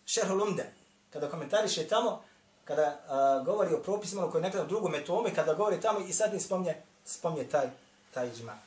[0.06, 0.74] Šerhu Lumde,
[1.10, 2.24] kada komentariše tamo,
[2.66, 3.00] kada
[3.40, 6.76] uh, govori o propisima koji nekada drugu metome, kada govori tamo i sad mi spomnje,
[7.06, 7.70] spomnje taj,
[8.14, 8.58] taj džma.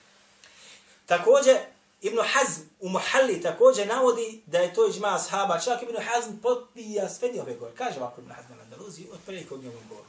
[1.06, 1.56] Također,
[2.02, 5.60] Ibn Hazm u Muhalli također navodi da je to iđma ashaba.
[5.60, 7.72] Čak Ibn Hazm potpija sve ove gore.
[7.74, 10.04] Kaže ovako Ibn Hazm na Andaluzi, otprilike od njegovom.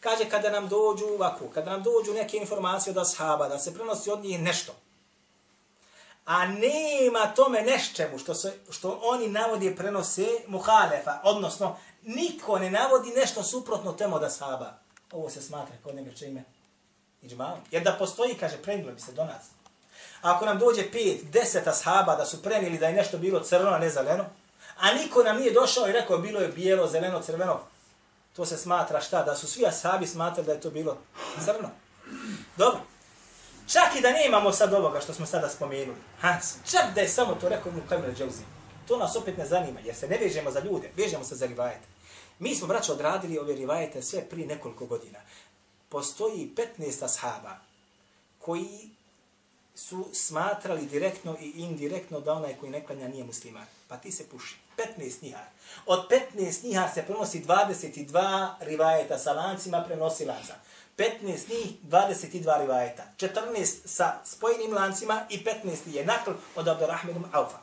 [0.00, 4.10] Kaže kada nam dođu ovako, kada nam dođu neke informacije od ashaba, da se prenosi
[4.10, 4.72] od njih nešto,
[6.24, 13.10] a nema tome nešćemu što, se, što oni navodi prenose muhalefa, odnosno niko ne navodi
[13.10, 14.78] nešto suprotno temu od ashaba.
[15.12, 16.44] Ovo se smatra kod njega čime?
[17.22, 17.56] Iđma.
[17.70, 19.61] Jer da postoji, kaže, prenilo bi se do nas
[20.22, 23.78] ako nam dođe pet, deset ashaba da su prenili da je nešto bilo crno, a
[23.78, 24.24] ne zeleno,
[24.78, 27.60] a niko nam nije došao i rekao bilo je bijelo, zeleno, crveno,
[28.36, 29.22] to se smatra šta?
[29.22, 30.98] Da su svi ashabi smatrali da je to bilo
[31.44, 31.70] crno.
[32.56, 32.80] Dobro.
[33.66, 35.98] Čak i da ne imamo sad ovoga što smo sada spomenuli.
[36.20, 36.36] Ha,
[36.70, 38.42] čak da je samo to rekao mu Kamil Džavzi.
[38.88, 41.86] To nas opet ne zanima, jer se ne vežemo za ljude, vežemo se za rivajete.
[42.38, 45.18] Mi smo, braćo, odradili ove rivajete sve prije nekoliko godina.
[45.88, 47.56] Postoji 15 ashaba
[48.38, 48.90] koji
[49.74, 53.66] su smatrali direktno i indirektno da onaj koji ne klanja nije musliman.
[53.88, 54.56] Pa ti se puši.
[54.98, 55.44] 15 njihar.
[55.86, 60.54] Od 15 njihar se prenosi 22 rivajeta sa lancima prenosilaca.
[60.96, 63.02] 15 njih, 22 rivajeta.
[63.18, 67.58] 14 sa spojenim lancima i 15 je nakl od Abdurrahman ibn Aufa.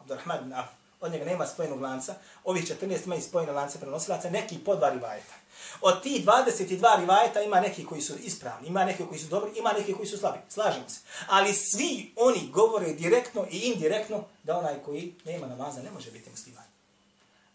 [0.00, 0.68] Abdurrahman ibn Auf.
[1.00, 2.14] Od njega nema spojenog lanca.
[2.44, 5.34] Ovih 14 imaju spojene lance prenosilaca, neki po dva rivajeta.
[5.80, 9.72] Od ti 22 rivajeta ima neki koji su ispravni, ima neki koji su dobri, ima
[9.72, 10.38] neki koji su slabi.
[10.48, 11.00] Slažemo se.
[11.26, 16.30] Ali svi oni govore direktno i indirektno da onaj koji nema namaza ne može biti
[16.30, 16.64] musliman.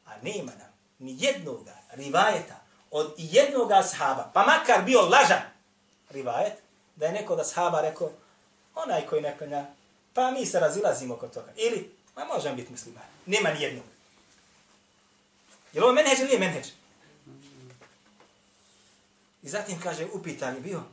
[0.06, 1.60] A nema nam ni jednog
[1.92, 5.42] rivajeta od jednog ashaba, pa makar bio lažan
[6.10, 6.54] rivajet,
[6.96, 8.12] da je neko od ashaba rekao,
[8.76, 9.66] onaj koji ne klanja,
[10.14, 11.52] pa mi se razilazimo oko toga.
[11.56, 13.04] Ili, ma možem biti musliman.
[13.26, 13.86] Nema ni jednog.
[15.74, 16.66] Jel ovo menheđ ili nije menheđ?
[19.46, 20.84] I zatim kaže, upitan je bio,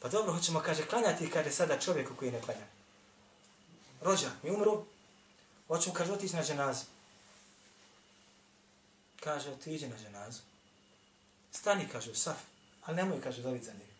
[0.00, 2.66] pa dobro, hoćemo, kaže, klanjati, kaže, sada čovjeku koji ne klanja.
[4.00, 4.84] Rođak mi umru,
[5.68, 6.84] hoćemo, kaže, otići na dženazu.
[9.20, 10.40] Kaže, otiđi na dženazu.
[11.52, 12.36] Stani, kaže, u saf,
[12.84, 13.92] ali nemoj, kaže, dobiti za njega.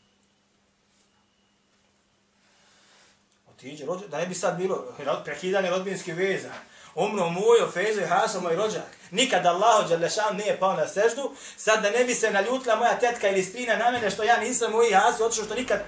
[3.50, 6.52] Otiđi, rođak, da ne bi sad bilo prekidanje rodbinske veza.
[6.94, 8.82] Umro mujo, Fezo i Haso, moj rođak.
[9.10, 11.34] Nikad Allaho Đalešan nije pao na seždu.
[11.56, 14.72] Sad da ne bi se naljutila moja tetka ili strina na mene što ja nisam
[14.72, 15.80] moj Haso, otišao što nikad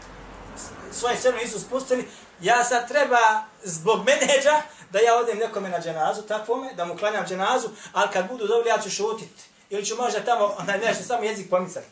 [0.92, 2.08] svoje srno nisu spustili.
[2.40, 3.18] Ja sad treba
[3.62, 8.28] zbog meneđa da ja odem nekome na dženazu, takvome, da mu klanjam dženazu, ali kad
[8.28, 9.50] budu dobili ja ću šutit.
[9.70, 11.86] Ili ću možda tamo, onaj nešto, samo jezik pomicati.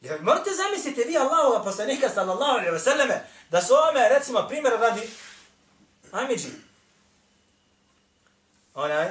[0.00, 4.80] Jer morate zamisliti vi Allahova poslanika sallallahu alaihi wa sallame, da su ome, recimo, primjer
[4.80, 5.10] radi
[6.12, 6.48] Amidži.
[8.74, 9.10] Onaj.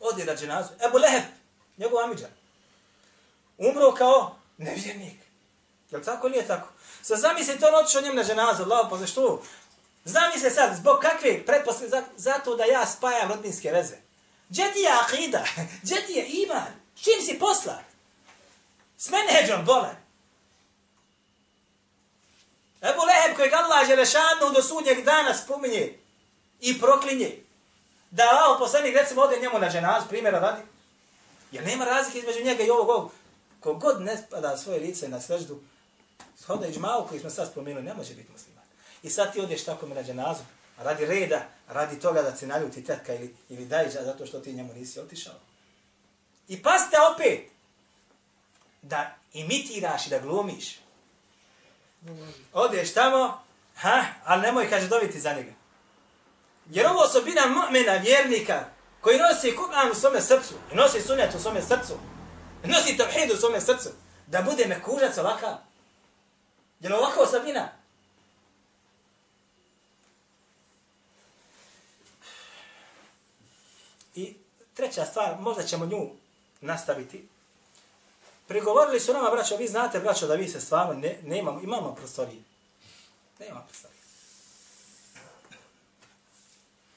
[0.00, 0.68] Odi na dženazu.
[0.88, 1.22] Ebu Leheb.
[1.76, 2.28] Njegov Amidža.
[3.58, 5.16] Umro kao nevjernik.
[5.90, 6.68] Jel tako ili je tako?
[7.02, 8.62] Sa zamislite on otišao njem na dženazu.
[8.62, 9.42] Allah pa zašto?
[10.04, 13.96] Zamisli sad, zbog kakve pretpostavke, zato da ja spajam rodinske veze.
[14.48, 15.44] Gdje ti je akida?
[15.82, 16.72] Gdje ti je iman?
[16.94, 17.82] Čim si posla?
[18.98, 19.96] S menedžom bolan.
[22.82, 25.98] Ebu Leheb kojeg Allah Želešanu do sudnjeg dana spominje
[26.60, 27.36] i proklinje.
[28.10, 30.62] Da Allah poslanik recimo ode njemu na dženaz, primjera radi.
[31.52, 33.10] Jer nema razlike između njega i ovog ovog.
[33.60, 35.60] Kogod ne spada svoje lice na sveždu,
[36.36, 38.64] shoda i džmao koji smo sad spomenuli, ne može biti musliman.
[39.02, 40.42] I sad ti odeš tako mi na dženazu,
[40.78, 44.74] radi reda, radi toga da se naljuti tetka ili, ili dajđa zato što ti njemu
[44.74, 45.34] nisi otišao.
[46.48, 47.40] I paste opet
[48.82, 50.78] da imitiraš i da glumiš.
[52.52, 53.42] Odeš tamo,
[53.76, 55.52] ha, ali nemoj, kaže, dobiti za njega.
[56.70, 58.64] Jer ovo osobina mu'mina, vjernika,
[59.00, 61.98] koji nosi Kur'an u svome srcu, i nosi sunnet u svome srcu,
[62.64, 63.88] i nosi tavhid u svome srcu,
[64.26, 65.54] da bude mekužac ovakav.
[66.80, 67.68] Je li ovakva osobina?
[74.14, 74.36] I
[74.74, 76.10] treća stvar, možda ćemo nju
[76.60, 77.28] nastaviti.
[78.48, 82.42] Prigovorili su nama, braćo, vi znate, braćo, da vi se stvarno ne, nemamo, imamo prostorije.
[83.38, 83.98] Nema prostorije.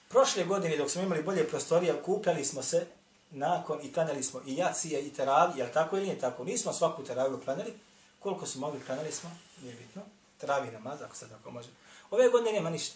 [0.09, 2.87] Prošle godine, dok smo imali bolje prostorije, kupljali smo se
[3.31, 6.43] nakon i klanjali smo i jacije i teravi, jel tako ili nije tako?
[6.43, 7.73] Nismo svaku teraviju klanjali.
[8.19, 10.01] Koliko smo mogli klanjali smo, nije bitno.
[10.37, 11.69] Teravi namaz, ako se tako može.
[12.11, 12.95] Ove godine nema ništa.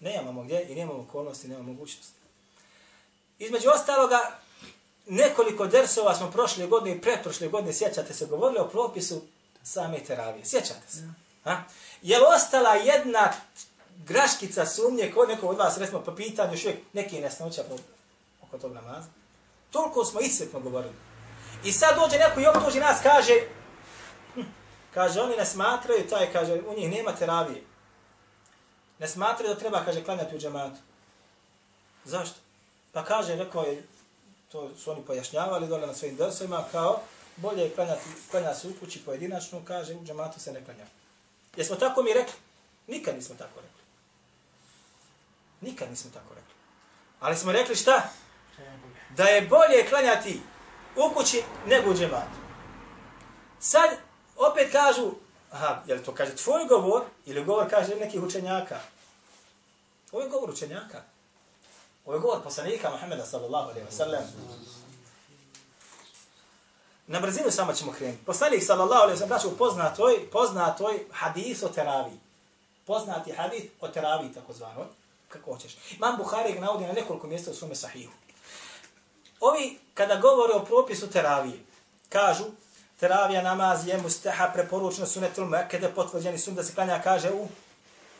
[0.00, 2.14] Nemamo gdje i nemamo okolnosti, nemamo mogućnosti.
[3.38, 4.38] Između ostaloga,
[5.06, 9.22] nekoliko dersova smo prošle godine i pretprošle godine, sjećate se, govorili o propisu
[9.62, 10.44] same teravije.
[10.44, 11.08] Sjećate se?
[11.44, 11.62] Ha?
[12.02, 13.32] Je li ostala jedna
[14.04, 17.62] graškica sumnje kod nekog od vas, recimo, po pitanju još uvijek neki nesnoća
[18.42, 19.08] oko tog namaza?
[19.70, 20.94] Toliko smo iscrpno govorili.
[21.64, 23.34] I sad dođe neko i optuži nas, kaže,
[24.34, 24.40] hm,
[24.94, 27.62] kaže, oni ne smatraju, taj kaže, u njih nema teravije.
[28.98, 30.80] Ne smatraju da treba, kaže, klanjati u džematu.
[32.04, 32.36] Zašto?
[32.92, 33.82] Pa kaže, rekao je,
[34.52, 37.00] to su oni pojašnjavali dole na svojim drsovima, kao
[37.36, 40.86] bolje je klanjati, klanja se u kući pojedinačno, kaže u džamatu se ne klanja.
[41.56, 42.34] Jesmo tako mi rekli?
[42.86, 43.82] Nikad nismo tako rekli.
[45.60, 46.54] Nikad nismo tako rekli.
[47.20, 48.08] Ali smo rekli šta?
[49.16, 50.40] Da je bolje klanjati
[50.96, 52.38] u kući nego u džematu.
[53.60, 53.90] Sad
[54.36, 55.10] opet kažu,
[55.50, 58.80] aha, je li to kaže tvoj govor ili govor kaže nekih učenjaka?
[60.12, 61.02] Ovo je govor učenjaka.
[62.06, 64.22] Ovo je govor poslanika Muhammeda sallallahu alaihi wa sallam.
[67.06, 68.24] Na brzinu samo ćemo krenuti.
[68.24, 72.12] Poslanik sallallahu alaihi wa sallam, braću, poznatoj, poznatoj hadis o teravi.
[72.86, 74.86] Poznati hadis o teravi, tako zvano.
[75.28, 75.76] Kako hoćeš.
[75.96, 78.12] Imam Buhari ga navodi na nekoliko mjesta u svome sahihu.
[79.40, 81.60] Ovi, kada govore o propisu teravije,
[82.08, 82.44] kažu,
[83.00, 87.48] teravija namaz je mustaha preporučeno sunetul mekede, potvrđeni sun da se klanja, kaže u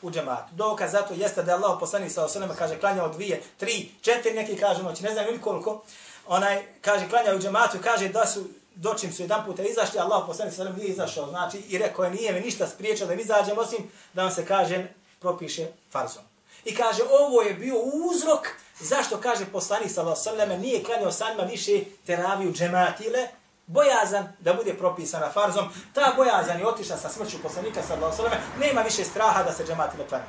[0.02, 0.54] u džematu.
[0.54, 4.56] Dokaz zato jeste da je Allah poslanik sa osalema kaže klanjao dvije, tri, četiri, neki
[4.56, 5.82] kažu noći, ne znam ili koliko,
[6.26, 8.44] onaj kaže klanjao u džematu kaže da su
[8.74, 12.10] dočim su jedan puta izašli, Allah poslanik sa osalema nije izašao, znači i rekao je
[12.10, 14.86] nije mi ništa spriječao da mi izađem, osim da vam se kaže
[15.20, 16.22] propiše farzom.
[16.64, 18.46] I kaže ovo je bio uzrok
[18.80, 23.28] zašto kaže poslanik sa osalema nije klanjao sanima više teraviju džematile,
[23.66, 28.40] bojazan da bude propisana farzom, ta bojazan je otišla sa smrću poslanika sallallahu alejhi ve
[28.40, 30.24] sellem, nema više straha da se džemati ne klanja.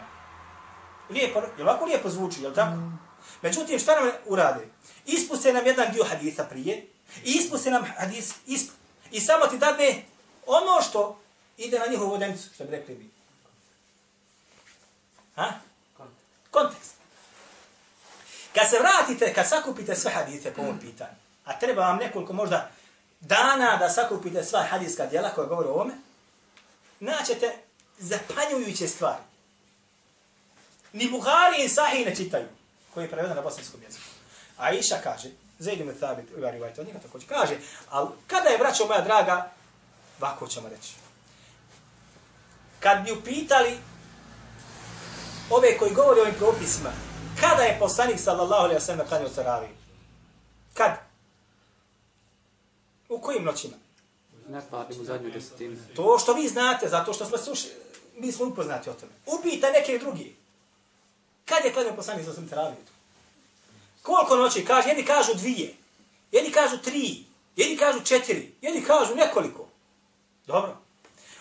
[1.09, 2.75] Lijepo, je lako lijepo zvuči, je tako?
[2.75, 2.99] Mm.
[3.41, 4.67] Međutim, šta nam urade?
[5.05, 6.87] Ispuste nam jedan dio hadisa prije,
[7.23, 8.71] i ispuste nam hadis isp
[9.11, 10.03] I samo ti dadne
[10.45, 11.19] ono što
[11.57, 13.09] ide na njihovu vodenicu, što bi rekli bi.
[15.35, 15.53] Ha?
[16.51, 16.93] Kontekst.
[18.55, 21.15] Kad se vratite, kad sakupite sve hadise po ovom pitanju,
[21.45, 22.71] a treba vam nekoliko možda
[23.19, 25.93] dana da sakupite sva hadijska djela koja govore o ovome,
[26.99, 27.55] naćete
[27.97, 29.23] zapanjujuće stvari.
[30.93, 32.47] Ni Buhari i Sahih ne čitaju,
[32.93, 34.05] koji je preveden na bosanskom jeziku.
[34.57, 37.57] A Iša kaže, Zaid ibn Thabit, Ivar Rivajta, od njega također kaže,
[37.89, 39.51] ali kada je, braćo moja draga,
[40.21, 40.93] ovako ćemo reći.
[42.79, 43.77] Kad bi upitali
[45.49, 46.89] ove koji govori o ovim propisima,
[47.41, 49.29] kada je poslanik sallallahu alaihi wa sallam klanio?
[50.73, 51.06] Kad?
[53.09, 53.75] U kojim noćima?
[54.49, 55.77] Ne padim u zadnju desetinu.
[55.95, 57.73] To što vi znate, zato što smo slušali,
[58.17, 59.11] mi smo upoznati o tome.
[59.25, 60.35] Upita neke drugi.
[61.45, 62.77] Kad je klanio poslanik za sam teraviju?
[64.01, 64.87] Koliko noći kaže?
[64.87, 65.73] Jedni kažu dvije.
[66.31, 67.23] Jedni kažu tri.
[67.55, 68.51] Jedni kažu četiri.
[68.61, 69.67] Jedni kažu nekoliko.
[70.47, 70.77] Dobro.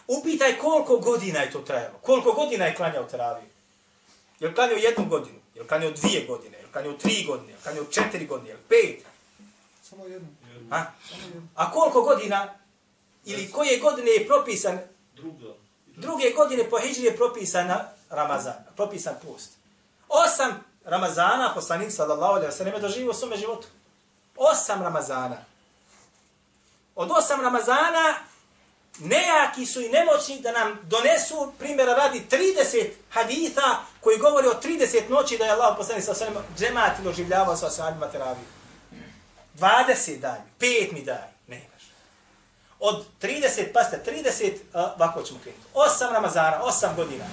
[0.07, 1.99] Upitaj koliko godina je to trajalo.
[2.03, 3.49] Koliko godina je klanjao teraviju.
[4.41, 5.39] Je li klanjao jednu godinu?
[5.55, 6.59] Je li klanjao dvije godine?
[6.59, 7.53] Je li klanjao tri godine?
[7.53, 8.51] Je li klanjao četiri godine?
[8.51, 9.05] Je li pet?
[9.83, 10.29] Samo jedno.
[10.71, 10.85] A?
[11.55, 12.55] A koliko godina?
[13.25, 14.79] Ili koje godine je propisan?
[15.87, 17.71] Druge godine po Hidžri je propisan
[18.11, 19.51] Ramazan, propisan post.
[20.09, 23.67] Osam Ramazana poslanik sallallahu alejhi ve sellem je doživio u svom životu.
[24.37, 25.37] Osam Ramazana.
[26.95, 28.15] Od osam Ramazana
[28.99, 35.11] nejaki su i nemoćni da nam donesu, primjera radi, 30 haditha koji govori o 30
[35.11, 38.47] noći da je Allah poslanik sallallahu alejhi ve sellem džemat doživljavao sa sahabima teraviju.
[39.59, 41.83] 20 daj, 5 mi daj, nemaš.
[42.79, 45.65] Od 30, pasta 30, ovako ćemo krenuti.
[45.75, 47.25] 8 Ramazana, 8 godina.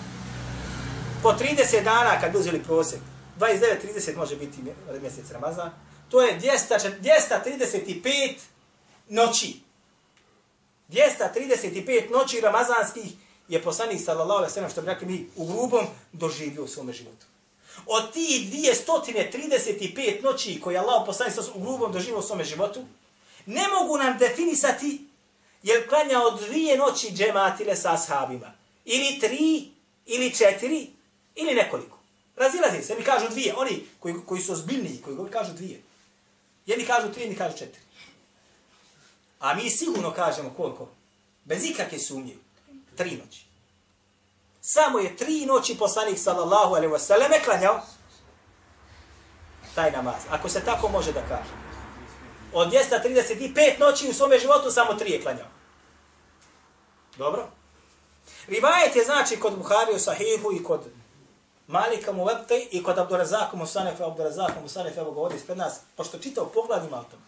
[1.24, 3.02] Po 30 dana kad bi uzeli prosjek,
[3.40, 4.58] 29-30 može biti
[5.02, 5.72] mjesec Ramazan,
[6.10, 8.36] to je 200, 235
[9.10, 9.60] noći.
[10.90, 13.12] 235 noći ramazanskih
[13.48, 16.94] je poslanik sallallahu alejhi ve sellem što bi rekli mi u grubom doživio u svom
[16.94, 17.26] životu.
[17.86, 22.86] Od tih 235 noći koje Allah poslanik sallallahu u grubom doživio u svom životu,
[23.46, 25.08] ne mogu nam definisati
[25.64, 28.52] jer klanja od dvije noći džematile sa ashabima.
[28.86, 29.68] Ili tri,
[30.06, 30.88] ili četiri,
[31.36, 32.00] ili nekoliko.
[32.36, 33.56] Razilazi se, mi kažu dvije.
[33.56, 35.82] Oni koji, koji su ozbiljniji, koji govori, kažu dvije.
[36.66, 37.82] Jedni kažu tri, jedni kažu četiri.
[39.40, 40.90] A mi sigurno kažemo koliko?
[41.46, 42.36] Bez ikakve sumnje.
[42.98, 43.53] Tri noći.
[44.66, 47.82] Samo je tri noći poslanik sallallahu alaihi wasallam klanjao
[49.76, 50.22] taj namaz.
[50.30, 51.50] Ako se tako može da kaže.
[52.54, 55.48] Od 235 noći u svome životu samo tri je klanjao.
[57.18, 57.48] Dobro?
[58.48, 60.82] Rivajet je znači kod Buhari u Sahihu i kod
[61.68, 65.58] Malika mu Lepte i kod Abdurazaka mu Sanefe, Abdurazaka mu Sanefe, evo ga ovdje ispred
[65.58, 67.24] nas, pošto čitao pogledima o tome.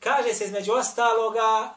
[0.00, 1.74] Kaže se između ostaloga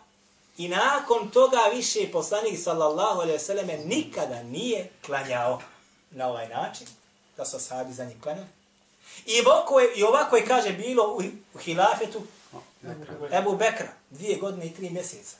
[0.62, 5.62] i nakon toga više poslanik sallallahu alaihi wasallam nikada nije klanjao
[6.12, 6.88] na ovaj način,
[7.38, 8.48] da su sahabi za njih klanjali.
[9.26, 11.22] I ovako je, i ovako je kaže bilo u,
[11.54, 12.22] u hilafetu
[13.32, 15.38] Ebu Bekra, dvije godine i tri mjeseca.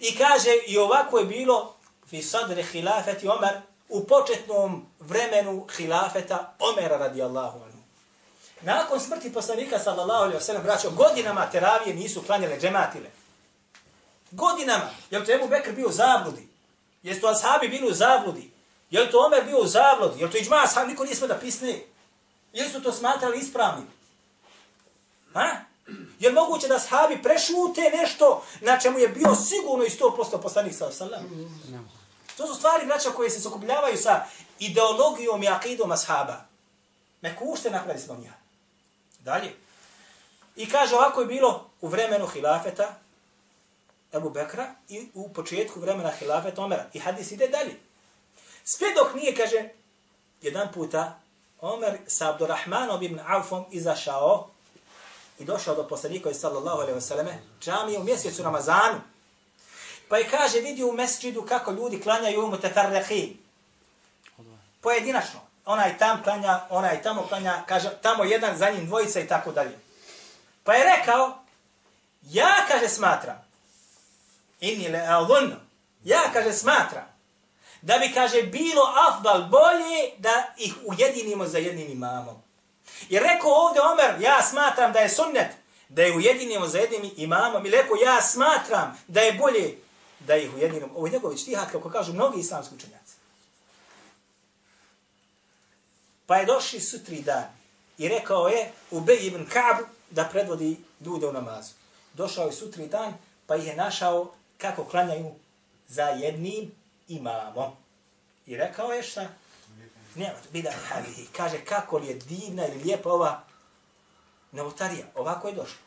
[0.00, 6.96] I kaže i ovako je bilo fi sadre hilafeti Omer u početnom vremenu hilafeta Omera
[6.96, 7.78] radijallahu anhu.
[8.60, 13.17] Nakon smrti poslanika sallallahu alejhi ve sellem braćo godinama teravije nisu klanjale džematile.
[14.30, 14.90] Godinama.
[15.10, 16.48] Jel to Ebu Bekr bio u zabludi?
[17.02, 18.50] Jesu to ashabi bili u zabludi?
[18.90, 20.20] Jel to Omer bio u zabludi?
[20.20, 21.80] Jel to iđma ashab niko nije smio da pisne?
[22.52, 23.86] Jesu su to smatrali ispravnim?
[25.34, 25.48] Ha?
[26.18, 31.04] Je moguće da ashabi prešute nešto na čemu je bio sigurno i 100% poslanik sallallahu
[31.04, 31.88] alejhi ve sellem?
[32.36, 34.24] To su stvari, braća, koje se sukobljavaju sa
[34.58, 36.36] ideologijom i akidom ashaba.
[37.20, 38.30] Mekušte napravi smo njih.
[39.20, 39.54] Dalje.
[40.56, 42.94] I kaže, ovako je bilo u vremenu hilafeta
[44.14, 46.84] Ebu Bekra i u početku vremena hilafeta Omera.
[46.92, 47.74] I hadis ide dalje.
[48.64, 49.68] Sve dok nije, kaže,
[50.42, 51.20] jedan puta
[51.60, 54.48] Omer sa Abdurrahmanom ibn Alfom izašao
[55.38, 59.00] i došao do poslanika sallallahu alaihi wasallam džamije u mjesecu Ramazanu.
[60.08, 63.36] Pa je kaže, vidi u mesčidu kako ljudi klanjaju u mutefarrehi.
[64.80, 65.40] Pojedinačno.
[65.64, 69.78] Onaj tam klanja, onaj tamo klanja, kaže, tamo jedan, za njim dvojica i tako dalje.
[70.64, 71.38] Pa je rekao,
[72.22, 73.47] ja, kaže, smatram,
[74.60, 75.56] inni le alunno,
[76.04, 77.06] ja, kaže, smatram,
[77.82, 82.42] da bi, kaže, bilo afdal bolje da ih ujedinimo za jednim imamom.
[83.08, 85.50] I rekao ovdje Omer, ja smatram da je sunnet,
[85.88, 87.66] da je ujedinimo za jednim imamom.
[87.66, 89.78] I rekao, ja smatram da je bolje
[90.20, 90.92] da ih ujedinimo.
[90.94, 93.14] Ovo je njegovi štihat, kako kažu mnogi islamski učenjaci.
[96.26, 97.44] Pa je došli sutri dan
[97.98, 101.72] i rekao je Ubej ibn Ka'b da predvodi ljude u namazu.
[102.14, 103.14] Došao je sutri dan
[103.46, 105.34] pa ih je našao kako klanjaju
[105.88, 106.72] za jednim
[107.08, 107.72] imamom.
[108.46, 109.26] I rekao je šta?
[110.14, 111.26] Nema to, bida havihi.
[111.36, 113.42] Kaže kako li je divna ili lijepa ova
[114.52, 115.06] novotarija.
[115.14, 115.78] Ovako je došlo.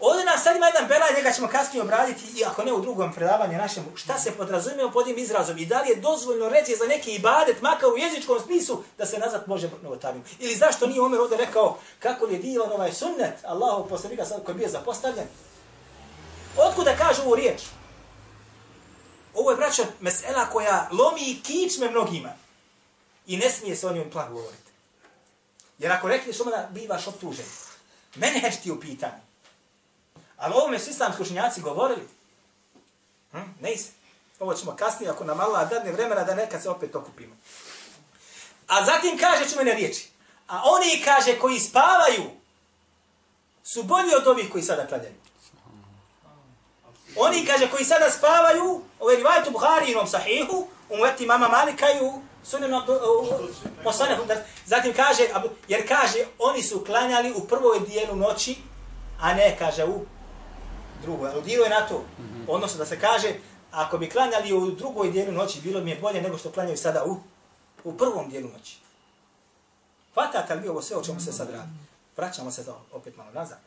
[0.00, 3.12] Ovdje nas sad ima jedan belaj, njega ćemo kasnije obraditi, i ako ne u drugom
[3.12, 6.86] predavanju našemu, šta se podrazumijemo pod tim izrazom i da li je dozvoljno reći za
[6.86, 10.24] neki ibadet, makar u jezičkom smislu, da se nazad može novotarijom.
[10.38, 14.44] Ili zašto nije Omer ovdje rekao kako li je divan ovaj sunnet Allahov poslanika sad
[14.44, 15.26] koji je bio zapostavljen?
[16.56, 17.62] Otkuda kaže ovu riječ?
[19.34, 22.32] Ovo je, braća, mesela koja lomi i kičme mnogima.
[23.26, 24.70] I ne smije se o njom plan govoriti.
[25.78, 27.46] Jer ako rekneš onda bivaš optužen.
[28.14, 29.22] Mene heč ti u pitanju.
[30.36, 32.08] Ali ovome su islamski učenjaci govorili.
[33.32, 33.38] Hm?
[33.60, 33.90] Ne se.
[34.40, 37.36] Ovo ćemo kasnije, ako nam Allah dadne vremena, da nekad se opet okupimo.
[38.66, 40.08] A zatim kaže ću mene riječi.
[40.48, 42.30] A oni, kaže, koji spavaju,
[43.64, 45.14] su bolji od ovih koji sada kladaju.
[47.18, 51.86] Oni, kaže, koji sada spavaju, ovo je rivajtu Buhari inom sahihu, u muveti mama Malika
[51.90, 52.82] i u sunenom
[53.84, 54.22] poslanehu.
[54.66, 55.22] Zatim kaže,
[55.68, 58.56] jer kaže, oni su klanjali u prvoj dijelu noći,
[59.20, 60.04] a ne, kaže, u
[61.02, 61.30] drugoj.
[61.30, 62.04] Aludio je na to.
[62.48, 63.28] Odnosno da se kaže,
[63.70, 67.04] ako bi klanjali u drugoj dijelu noći, bilo mi je bolje nego što klanjaju sada
[67.04, 67.16] u,
[67.84, 68.76] u prvom dijelu noći.
[70.14, 71.68] Hvatate li vi ovo sve o čemu se sad radi?
[72.16, 73.58] Vraćamo se to opet malo nazad.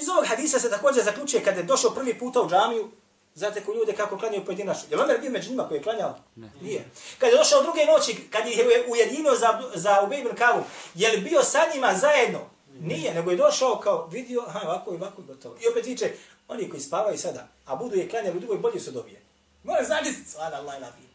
[0.00, 2.90] Iz ovog hadisa se također zaključuje kada je došao prvi puta u džamiju,
[3.34, 4.88] znate ko ljude kako klanjaju pojedinačno.
[4.90, 6.18] Je li Omer bio među njima koji je klanjao?
[6.36, 6.50] Ne.
[6.60, 6.84] Nije.
[7.18, 10.62] Kad je došao druge noći, kad je ujedinio za, za Ubej ibn Kavu,
[10.94, 12.40] je li bio sa njima zajedno?
[12.80, 15.56] Nije, nego je došao kao vidio, aha, ovako i ovako i gotovo.
[15.60, 16.12] I opet viče,
[16.48, 19.20] oni koji spavaju sada, a budu je klanjali u drugoj, bolje su dobije.
[19.64, 21.10] Moram znači, svala Allah i nabi.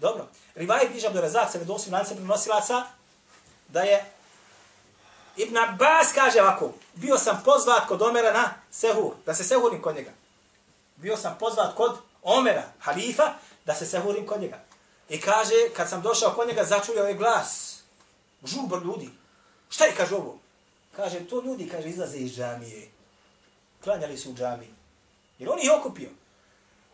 [0.00, 0.26] Dobro.
[0.54, 2.84] Rivaj bliža do razak, se ne dosim prenosilaca,
[3.68, 4.04] da je
[5.36, 9.96] Ibn Abbas kaže ovako, bio sam pozvat kod Omera na Sehur, da se sehurim kod
[9.96, 10.10] njega.
[10.96, 13.32] Bio sam pozvat kod Omera, halifa,
[13.64, 14.58] da se sehurim kod njega.
[15.08, 17.78] I kaže, kad sam došao kod njega, začuo je glas.
[18.44, 19.10] Žubr ljudi.
[19.70, 20.38] Šta je kaže ovo?
[20.96, 22.90] Kaže, to ljudi, kaže, izlaze iz džamije.
[23.84, 24.74] Klanjali su u džamiji.
[25.38, 26.10] Jer on ih okupio.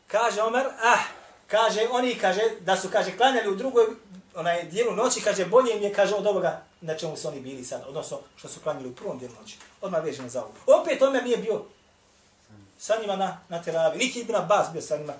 [0.07, 1.03] Kaže Omer, ah,
[1.47, 3.87] kaže, oni, kaže, da su, kaže, klanjali u drugoj
[4.35, 7.65] onaj dijelu noći, kaže, bolje im je, kaže, od ovoga na čemu su oni bili
[7.65, 9.57] sad, odnosno što su klanjili u prvom dijelu noći.
[9.81, 10.81] Odmah vežemo za ovo.
[10.81, 11.65] Opet Omer nije bio
[12.79, 13.99] sa njima na, na teravi.
[13.99, 15.13] Niti Ibn Abbas bio sa njima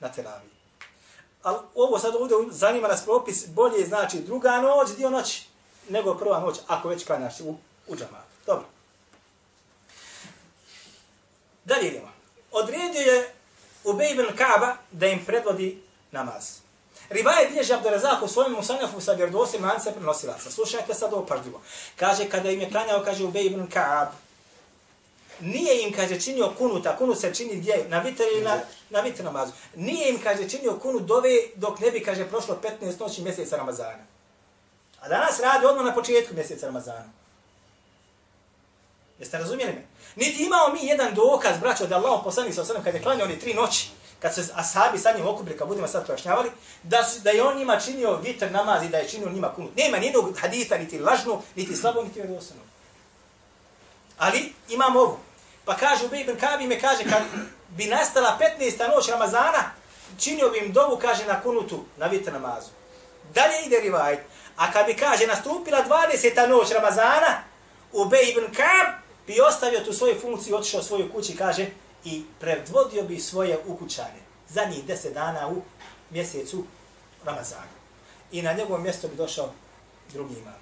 [0.00, 0.48] na teravi.
[1.42, 5.46] Ali ovo sad ovdje zanima nas propis, bolje znači druga noć, dio noći,
[5.88, 7.54] nego prva noć, ako već klanjaš u
[7.90, 8.30] u džamatu.
[8.46, 8.64] Dobro.
[11.64, 12.12] Dalje idemo.
[12.52, 13.34] Odredio je
[13.84, 16.59] Ubej ibn Kaaba da im predvodi namaz.
[17.10, 20.50] Rivaje bilježi Abdurazak u svojom musanjafu sa vjerdosim lance prenosilaca.
[20.50, 21.60] Slušajte sad ovo pažljivo.
[21.96, 24.08] Kaže, kada im je klanjao, kaže Ubej ibn Kaab,
[25.40, 29.24] nije im, kaže, činio kunuta, kunut se čini gdje, na vitr ili na, na vitr
[29.24, 29.52] namazu.
[29.74, 34.04] Nije im, kaže, činio kunut dove dok ne bi, kaže, prošlo 15 noći mjeseca Ramazana.
[35.00, 37.08] A danas radi odmah na početku mjeseca Ramazana.
[39.18, 39.86] Jeste razumjeli me?
[40.16, 43.38] Niti imao mi jedan dokaz, braćo, da Allah poslanik sa osadom, kada je klanio oni
[43.38, 43.90] tri noći,
[44.20, 46.50] kad se asabi sa njim okupili, kad budemo sad pojašnjavali,
[46.82, 49.76] da, su, da je on njima činio vitr namaz i da je činio njima kunut.
[49.76, 52.64] Nema nijednog hadita, niti lažnog, niti slabog, niti vjerovostanog.
[54.18, 55.20] Ali imamo ovo.
[55.64, 57.22] Pa kaže Ubej ibn Kabi me kaže, kad
[57.68, 58.94] bi nastala 15.
[58.94, 59.70] noć Ramazana,
[60.18, 62.68] činio bi im dovu, kaže, na kunutu, na vitr namazu.
[63.34, 64.18] Dalje ide rivaj.
[64.56, 66.48] A kad bi, kaže, nastupila 20.
[66.48, 67.42] noć Ramazana,
[67.92, 68.94] Ubej ibn Kab
[69.26, 71.66] bi ostavio tu svoju funkciju, otišao svoju kući, kaže,
[72.04, 75.62] i predvodio bi svoje ukućane za njih deset dana u
[76.10, 76.64] mjesecu
[77.24, 77.80] Ramazana.
[78.32, 79.52] I na njegovo mjesto bi došao
[80.12, 80.54] drugi imam.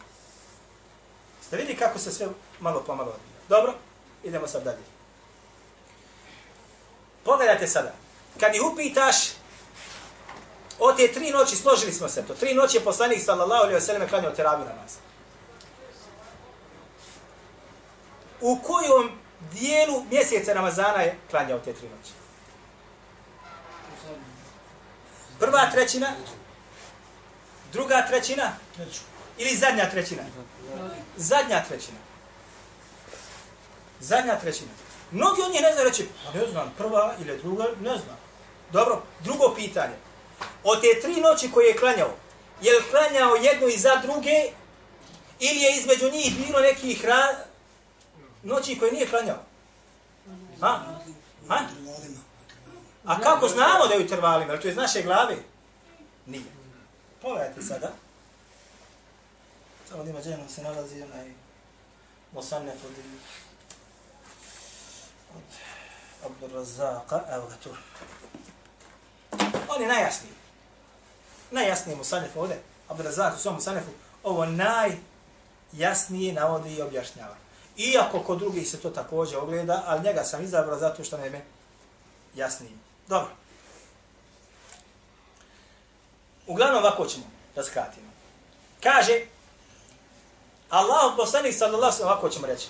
[1.46, 2.26] Ste vidi kako se sve
[2.60, 3.38] malo pomalo odbija.
[3.48, 3.74] Dobro,
[4.24, 4.82] idemo sad dalje.
[7.24, 7.92] Pogledajte sada.
[8.40, 9.16] Kad ih upitaš,
[10.78, 13.86] o te tri noći, složili smo se to, tri noći je poslanik sallallahu alaihi wa
[13.86, 14.92] sallam klanjao teraviju namaz.
[18.40, 19.10] u kojom
[19.52, 22.12] dijelu mjeseca Ramazana je klanjao te tri noći?
[25.38, 26.12] Prva trećina?
[27.72, 28.52] Druga trećina?
[29.38, 30.22] Ili zadnja trećina?
[31.16, 31.98] Zadnja trećina.
[34.00, 34.70] Zadnja trećina.
[35.10, 38.16] Mnogi od njih ne znaju reći, pa ne znam, prva ili druga, ne znam.
[38.72, 39.94] Dobro, drugo pitanje.
[40.64, 42.10] Od te tri noći koje je klanjao,
[42.62, 44.52] je li klanjao jednu i za druge,
[45.40, 47.00] ili je između njih bilo nekih
[48.42, 49.38] noći koje nije klanjao?
[50.60, 50.80] Ha?
[51.48, 51.58] Ha?
[53.04, 54.52] A kako znamo da je u intervalima?
[54.52, 55.36] Jer to je iz naše glave?
[56.26, 56.44] Nije.
[57.22, 57.92] Pogledajte sada.
[59.88, 61.32] Samo ima dženu se nalazi onaj
[62.32, 62.78] Mosanne od
[65.36, 65.42] od
[66.26, 67.70] Abdurrazaka, evo ga tu.
[69.68, 70.32] On je najjasniji.
[71.50, 72.62] Najjasniji Mosanef ovdje.
[72.88, 73.90] Abdurrazak u svom Mosanefu
[74.22, 77.36] ovo najjasnije navodi i objašnjava.
[77.78, 81.44] Iako kod drugih se to također ogleda, ali njega sam izabrao zato što nam je
[82.34, 82.72] jasnije.
[83.08, 83.30] Dobro.
[86.46, 87.24] Uglavnom ovako ćemo
[87.54, 88.06] da skratimo.
[88.82, 89.20] Kaže,
[90.70, 92.66] Allah poslanik sallallahu sallam, ovako ćemo reći.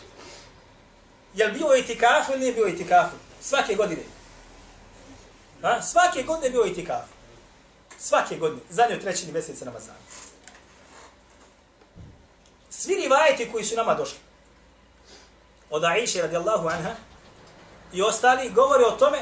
[1.35, 3.17] Jel bio itikafu ili nije bio itikafu?
[3.41, 4.03] Svake godine.
[5.63, 5.83] A?
[5.83, 7.13] Svake godine bio itikafu.
[7.99, 8.63] Svake godine.
[8.71, 9.99] Zadnje trećini mjeseca namazana.
[12.71, 14.19] Svi rivajeti koji su nama došli.
[15.71, 16.91] Od Aisha radijallahu anha
[17.93, 19.19] i ostali govori o tome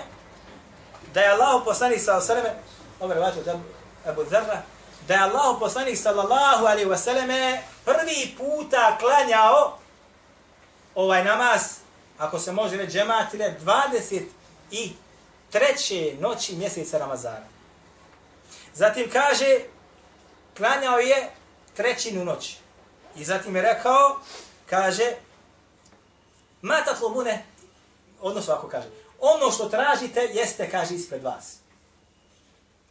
[1.14, 2.62] da je Allah poslanik sallallahu alejhi ve selleme
[3.00, 3.60] ovaj rivajet od
[4.06, 4.62] Abu Dharra
[5.08, 9.78] da je Allah poslanik sallallahu alejhi ve selleme prvi puta klanjao
[10.94, 11.60] ovaj namaz,
[12.18, 14.22] ako se može reći džematile, 20
[14.70, 14.92] i
[15.50, 17.46] treće noći mjeseca Ramazana.
[18.74, 19.58] Zatim kaže,
[20.56, 21.30] klanjao je
[21.74, 22.56] trećinu noći.
[23.16, 24.20] I zatim je rekao,
[24.70, 25.12] kaže,
[26.62, 27.44] mata tlobune,
[28.20, 28.88] odnosno ako kaže,
[29.20, 31.56] ono što tražite jeste, kaže, ispred vas.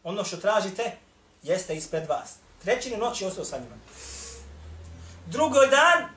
[0.03, 0.97] Ono što tražite
[1.43, 2.35] jeste ispred vas.
[2.63, 3.75] Trećinu noći ostao sa njima.
[5.25, 6.09] Drugoj dan,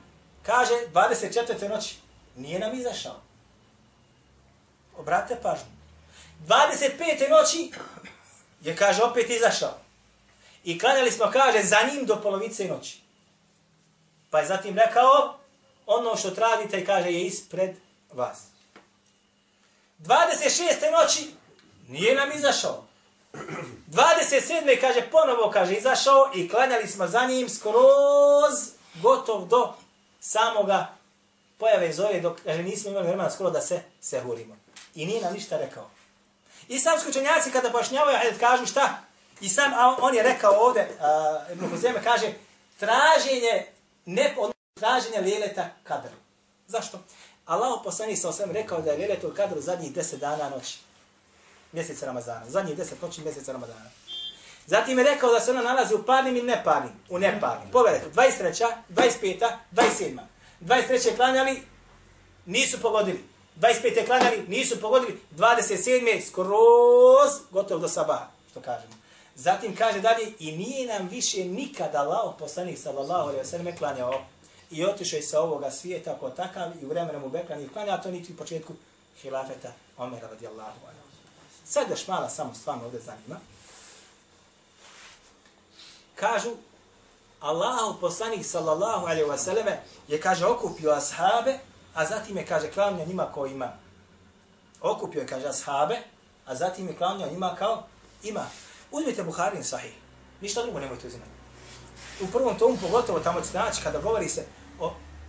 [0.43, 1.69] kaže, 24.
[1.69, 1.95] noći,
[2.35, 3.15] nije nam izašao.
[4.97, 5.79] Obrate pažnju.
[6.47, 7.29] 25.
[7.29, 7.71] noći
[8.61, 9.77] je, kaže, opet izašao.
[10.63, 13.01] I klanjali smo, kaže, za njim do polovice noći.
[14.29, 15.38] Pa je zatim rekao,
[15.91, 17.75] ono što tražite, kaže, je ispred
[18.13, 18.39] vas.
[19.99, 20.91] 26.
[20.91, 21.33] noći
[21.87, 22.83] nije nam izašao.
[23.33, 24.81] 27.
[24.81, 28.69] kaže, ponovo, kaže, izašao i klanjali smo za njim skroz
[29.01, 29.73] gotov do
[30.19, 30.93] samoga
[31.57, 34.55] pojave zore, dok kaže, nismo imali vremena skoro da se sehurimo.
[34.95, 35.89] I nije nam ništa rekao.
[36.67, 38.99] I sam skučenjaci kada pojašnjavaju, hajde kažu šta?
[39.41, 42.33] I sam, a on je rekao ovde, uh, Ibn Huzeme kaže,
[42.79, 43.65] traženje,
[44.05, 44.35] ne,
[44.79, 46.11] traženje lijeleta kadra.
[46.67, 46.99] Zašto?
[47.45, 50.77] Allah poslani sa osvijem rekao da je lijeletul kadru zadnjih deset dana noći.
[51.71, 52.49] Mjeseca Ramazana.
[52.49, 53.89] Zadnjih deset noći mjeseca Ramazana.
[54.65, 56.91] Zatim je rekao da se ona nalazi u parnim i neparnim.
[57.09, 57.71] U neparnim.
[57.71, 58.65] Pogledajte, 23.
[58.89, 59.49] 25.
[59.71, 60.19] 27.
[60.61, 61.15] 23.
[61.15, 61.61] klanjali,
[62.45, 63.23] nisu pogodili.
[63.59, 64.05] 25.
[64.05, 65.19] klanjali, nisu pogodili.
[65.37, 66.21] 27.
[66.27, 68.93] skroz, gotovo do sabaha, što kažemo.
[69.35, 74.25] Zatim kaže dalje, i nije nam više nikada Allah poslanik sallallahu alaihi wa sallam klanjao
[74.71, 78.11] i otišao sa ovoga svijeta kao takav i u vremenu mu Bekra nije klanja, to
[78.11, 78.73] niti u početku
[79.21, 80.99] hilafeta Omera radijallahu anhu.
[81.65, 83.39] Sad još mala samo stvarno ovdje zanima.
[86.15, 86.49] Kažu,
[87.39, 89.67] Allahov poslanik sallallahu alaihi wa sallam
[90.07, 91.59] je, kaže, okupio ashabe,
[91.93, 93.73] a zatim je, kaže, klanja njima ko ima.
[94.81, 95.97] Okupio je, kaže, ashabe,
[96.45, 97.83] a zatim je klanja njima kao
[98.23, 98.45] ima.
[98.91, 99.93] Uzmite Buharin sahih.
[100.41, 101.31] Ništa drugo nemojte uzimati.
[102.21, 104.45] U prvom tomu, pogotovo tamo će naći, kada govori se,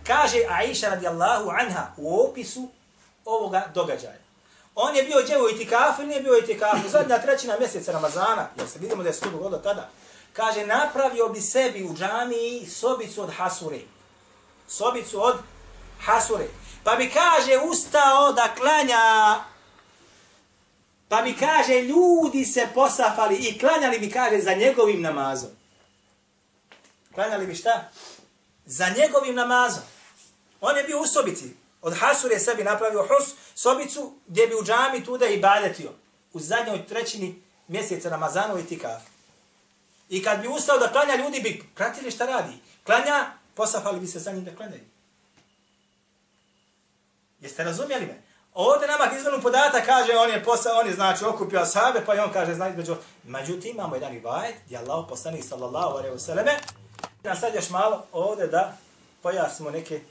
[0.07, 2.67] kaže Aisha radijallahu anha u opisu
[3.25, 4.21] ovoga događaja.
[4.75, 6.89] On je bio djevo u itikafu ili nije bio u itikafu?
[6.89, 9.89] Zadnja trećina mjeseca Ramazana, jer se vidimo da je stup godo tada.
[10.33, 13.79] Kaže, napravio bi sebi u džamiji sobicu od hasure.
[14.67, 15.35] Sobicu od
[15.99, 16.47] hasure.
[16.83, 19.43] Pa bi kaže, ustao da klanja
[21.11, 25.49] Pa mi kaže, ljudi se posafali i klanjali mi, kaže, za njegovim namazom.
[27.15, 27.89] Klanjali bi šta?
[28.65, 29.83] Za njegovim namazom.
[30.61, 31.55] On je bio u sobici.
[31.81, 35.91] Od Hasur je sebi napravio hus, sobicu, gdje bi u džami tuda i badetio.
[36.33, 39.01] U zadnjoj trećini mjeseca Ramazanu i tikaf.
[40.09, 42.53] I kad bi ustao da klanja, ljudi bi pratili šta radi.
[42.85, 44.83] Klanja, posafali bi se za njim da klanjaju.
[47.41, 48.21] Jeste razumjeli me?
[48.53, 52.19] Ovdje nama izvenu podata kaže on je posa, on je znači okupio ashabe, pa i
[52.19, 56.57] on kaže znači među međutim imamo jedan ibajet gdje Allah poslanik sallallahu alejhi ve selleme
[57.23, 58.77] A sad još malo ovdje da
[59.21, 60.01] pojasnimo neke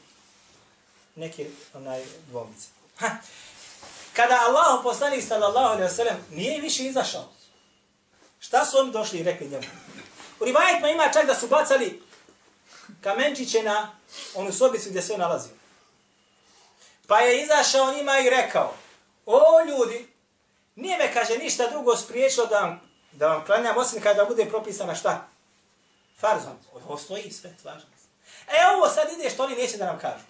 [1.15, 2.69] neke onaj dvomice.
[2.97, 3.11] Ha.
[4.13, 7.29] Kada Allah poslanik sallallahu alejhi ve sellem nije više izašao.
[8.41, 9.67] Šta su oni došli i rekli njemu?
[10.41, 12.03] U rivajetima ima čak da su bacali
[13.01, 13.93] kamenčiće na
[14.35, 15.53] onu sobicu gdje se on nalazio.
[17.07, 18.75] Pa je izašao njima i rekao,
[19.27, 20.09] o ljudi,
[20.75, 22.81] nije me, kaže, ništa drugo spriječilo da vam,
[23.13, 25.29] da vam klanjam, osim kada bude propisana šta?
[26.21, 26.53] Farzom.
[26.73, 28.09] Ovo stoji sve, slažem se.
[28.47, 30.25] E, ovo sad ide što oni neće da nam kažu.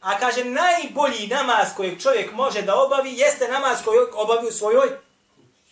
[0.00, 4.98] A kaže, najbolji namaz kojeg čovjek može da obavi, jeste namaz koji obavi u svojoj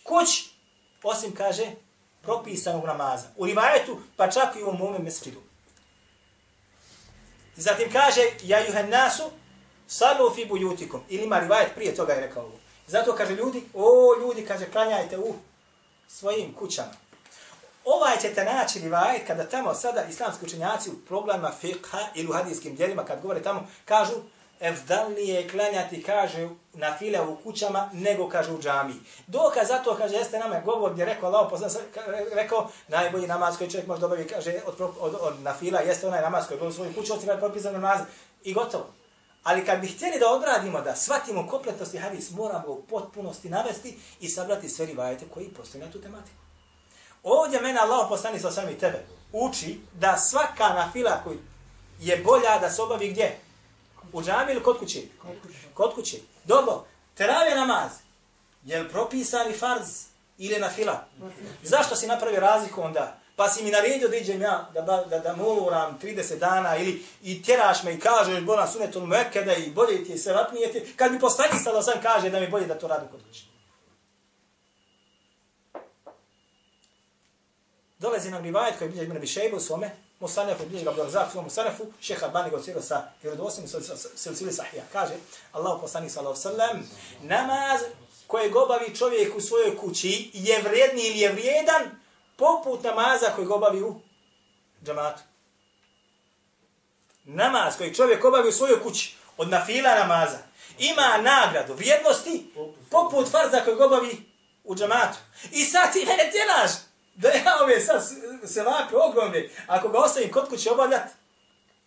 [0.02, 0.50] kući.
[1.02, 1.70] Osim, kaže,
[2.22, 3.26] propisanog namaza.
[3.36, 5.40] U rivajetu, pa čak i u mome mesridu.
[7.56, 9.30] Zatim kaže, ja juhen nasu,
[9.92, 11.00] Salu fi bujutikum.
[11.08, 12.58] Ili ima rivajet prije toga je rekao ovo.
[12.86, 15.34] Zato kaže ljudi, o ljudi, kaže, klanjajte u
[16.08, 16.92] svojim kućama.
[17.84, 22.76] Ovaj ćete naći rivajet kada tamo sada islamski učenjaci u problemima fiqha ili u hadijskim
[22.76, 24.14] djelima, kad govore tamo, kažu
[24.62, 28.96] evdalnije je klanjati, kaže, na file u kućama, nego kaže u džamiji.
[29.26, 31.70] Dokaz za to, kaže, jeste nama govor gdje rekao Allah, poslan,
[32.32, 36.22] rekao, najbolji namaz koji čovjek može dobiti, kaže, od, od, od, na fila, jeste onaj
[36.22, 38.00] namaz koji govori u svoju kuću, osim kada je propisan namaz
[38.44, 38.86] i gotovo.
[39.42, 44.28] Ali kad bi htjeli da odradimo, da shvatimo kompletnosti hadis, moramo u potpunosti navesti i
[44.28, 46.41] sabrati sve rivajete koji postoji na tu tematiku.
[47.22, 51.38] Ovdje mene Allah poslani sa sami tebe uči da svaka nafila koji
[52.00, 53.38] je bolja da se obavi gdje?
[54.12, 55.02] U džami ili kod kuće?
[55.74, 56.16] Kod kuće.
[56.44, 57.90] Dobro, teravije namaz.
[58.64, 59.88] Je li propisani farz
[60.38, 61.04] ili nafila?
[61.62, 63.16] Zašto si napravi razliku onda?
[63.36, 67.04] Pa si mi naredio da iđem ja, da, da, da, da moram 30 dana ili
[67.22, 70.92] i tjeraš me i kažeš bona sunetul mekeda i bolje ti je se vatnije ti.
[70.96, 73.51] Kad mi postani sada sam kaže da mi bolje da to radim kod kuće.
[78.02, 79.90] Dolazi nam rivajet koji bilježi Ibn Šejbu u svome,
[80.20, 83.64] Musanefu, bilježi ga Abdurazak u svome Musanefu, šeha Albani ga ociro sa vjerodosim,
[84.16, 84.82] silsili sahija.
[84.92, 85.14] Kaže,
[85.52, 86.90] Allah poslani sallahu sallam,
[87.20, 87.80] namaz
[88.26, 91.82] koje gobavi čovjek u svojoj kući je vredni ili je vrijedan
[92.36, 94.00] poput namaza koji gobavi u
[94.84, 95.22] džamatu.
[97.24, 100.38] Namaz koji čovjek obavi u svojoj kući od nafila namaza
[100.78, 102.52] ima nagradu, vrijednosti
[102.90, 104.32] poput farza koji gobavi
[104.64, 105.18] u džamatu.
[105.50, 108.02] I sad ti mene tjelaš da ja ove sad
[108.44, 111.08] se vape ogromne, ako ga ostavim kod kuće obavljat,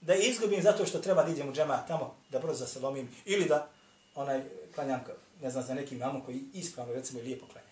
[0.02, 3.46] da izgubim zato što treba da idem u džema tamo, da brzo se lomim, ili
[3.46, 3.68] da
[4.16, 4.42] onaj
[4.76, 5.04] klanjam,
[5.42, 7.68] ne znam, za nekim mamom koji ispravno, recimo, lijepo klanja.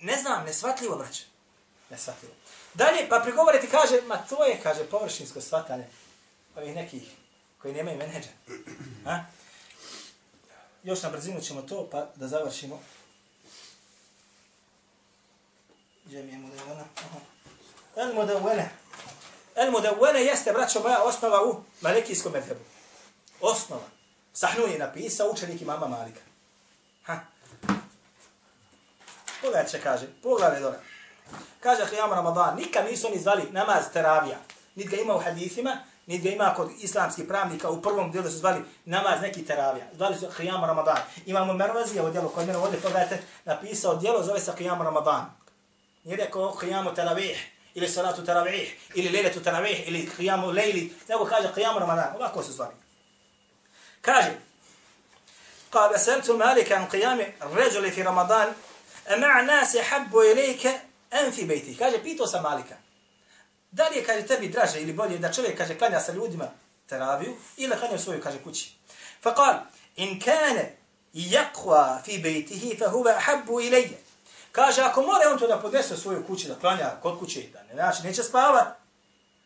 [0.00, 1.24] Ne znam, nesvatljivo, braće.
[1.90, 2.34] Nesvatljivo.
[2.74, 5.86] Dalje, pa prigovoriti kaže, ma to je, kaže, površinsko svatanje
[6.56, 7.02] ovih nekih
[7.62, 8.28] koji nemaju menedža.
[9.04, 9.24] Ha?
[10.82, 12.80] Još na brzinu ćemo to, pa da završimo.
[16.14, 16.84] Džemije mudevena.
[17.96, 18.70] El mudevene.
[19.54, 22.60] El mudevene jeste, braćo moja, osnova u malikijskom medhebu.
[23.40, 23.82] Osnova.
[24.32, 26.20] Sahnun je napisao učenik imama Malika.
[27.04, 27.20] Ha.
[29.40, 30.06] Pogledaj će kaže.
[30.22, 30.78] Pogledaj dole.
[31.60, 34.36] Kaže Hijam Ramadan, nikad nisu oni zvali namaz teravija.
[34.74, 38.36] Nid ga ima u hadithima, nid ga ima kod islamskih pravnika, u prvom dijelu su
[38.36, 39.86] zvali namaz neki teravija.
[39.94, 40.98] Zvali su Hijam Ramadan.
[41.26, 45.43] Imamo Mervazi, ovo dijelo koje mene ovdje pogledajte, napisao dijelo, zove se Hijam Ramadan.
[46.04, 51.78] Rekao Hijamu teravih, ili salatu teravih, ili lejletu teravih, ili Hijamu lejli, nego kaže Hijam
[51.78, 52.16] Ramadan.
[52.16, 52.74] Ovako su zvali.
[54.00, 54.38] Kaže,
[55.74, 58.52] قال سألت مالك عن قيام الرجل في رمضان
[59.10, 60.66] أمع ناس يحب إليك
[61.12, 62.76] أم في بيتي kaže pitao sam Malika
[63.72, 66.48] da li je kaže tebi draže ili bolje da čovjek kaže klanja sa ljudima
[66.86, 68.70] teraviju ili klanja u svojoj kaže kući
[69.24, 69.60] فقال
[69.98, 70.70] إن كان
[71.14, 73.88] يقوى في بيته فهو أحب إلي
[74.53, 77.63] kaže ako mora on to da podnese u svojoj kući da klanja kod kuće da
[77.63, 78.67] ne znači neće spavat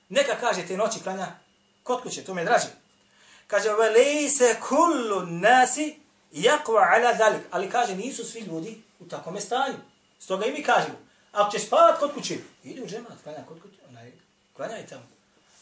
[0.09, 1.27] neka kaže te noći klanja
[1.83, 2.67] kod kuće to mi je draže
[3.47, 5.79] kaže وليس كل الناس
[6.31, 9.77] يقوى على ذلك ali kaže nisu svi ljudi u takvom stanju
[10.19, 11.03] stoga i mi kažemo
[11.33, 14.11] Ako ćeš spavat kod kuće, idi u džemat, klanja kod kuće, onaj,
[14.55, 15.03] klanjaj tamo.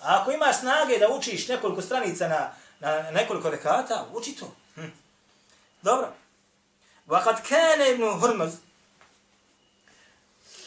[0.02, 4.56] A ako imaš snage da učiš nekoliko stranica na, na nekoliko rekata, uči to.
[4.76, 4.92] Hm.
[5.82, 6.08] Dobro.
[7.08, 8.54] وقد كان ابن هرمز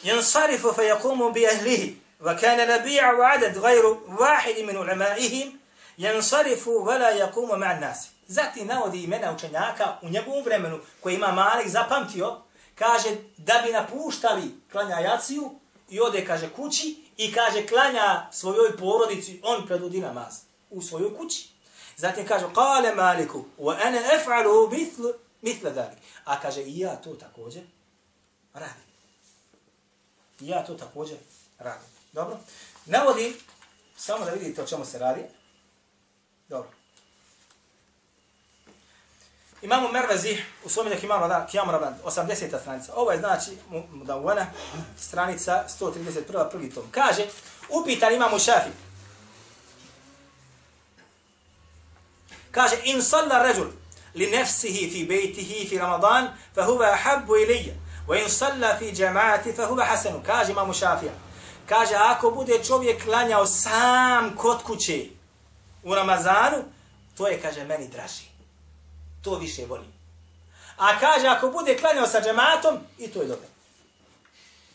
[0.03, 3.85] ينصرف فيقوم بأهله وكان نبيع وعدد غير
[4.19, 5.59] واحد من علمائهم
[5.97, 11.67] ينصرف ولا يقوم مع الناس Zati navodi imena učenjaka u njegovom vremenu koji ima Malik
[11.67, 12.37] zapamtio
[12.75, 19.39] kaže da bi napuštali klanja jaciju i ode, kaže, kući i kaže klanja svojoj porodici,
[19.43, 20.35] on predvodi namaz
[20.69, 21.49] u svojoj kući.
[21.97, 25.07] Zatim kaže, kale maliku, wa ene ef'alu mithl,
[25.41, 25.97] mithle dalik.
[26.25, 27.63] A kaže, i ja to također
[28.53, 28.88] radim.
[30.40, 31.16] I ja to također
[31.58, 31.88] radim.
[32.12, 32.38] Dobro?
[32.86, 33.36] Navodi,
[33.96, 35.22] samo da vidite o čemu se radi.
[36.48, 36.70] Dobro.
[39.62, 42.60] Imamo Mervezi u svom nek imamo da Kijamu Raban, 80.
[42.60, 42.92] stranica.
[42.96, 43.50] Ovo je znači
[44.04, 44.46] da uvana
[44.98, 46.50] stranica 131.
[46.50, 46.84] prvi tom.
[46.90, 47.26] Kaže,
[47.68, 48.70] upitan imamo šafi.
[52.50, 53.70] Kaže, in salla ređul
[54.14, 57.74] li nefsihi fi bejtihi fi Ramadan, fa huva ahabbu ilija.
[58.10, 60.22] Wa in salla fi džemaati, fa huva hasanu.
[60.26, 61.12] Kaže imamo šafija.
[61.66, 65.06] Kaže, ako bude čovjek klanjao sam kod kuće
[65.84, 66.56] u Ramazanu,
[67.16, 68.30] to je, kaže, meni draži
[69.22, 69.92] to više volim.
[70.76, 73.46] A kaže, ako bude klanjao sa džematom, i to je dobro.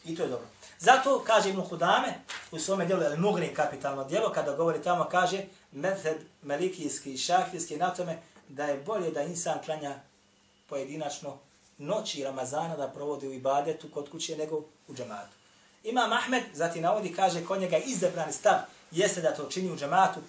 [0.06, 0.48] I to je dobro.
[0.80, 2.14] Zato, kaže Ibn Hudame,
[2.52, 7.78] u svome djelu, ali mugni kapitalno djelo, kada govori tamo, kaže, medheb melikijski i šafijski
[7.78, 8.18] na tome,
[8.48, 9.96] da je bolje da insan klanja
[10.70, 11.38] pojedinačno
[11.78, 15.36] noći Ramazana da provodi u ibadetu kod kuće nego u džematu.
[15.84, 18.60] Imam Ahmed, zatim navodi, kaže, kod njega izabrani stav
[18.92, 20.20] jeste da to čini u džamatu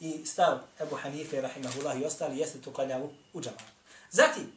[0.00, 3.64] i stav Ebu Hanife, rahimahullah i ostali, jeste to klanja u, u džamatu.
[4.10, 4.52] Zatim,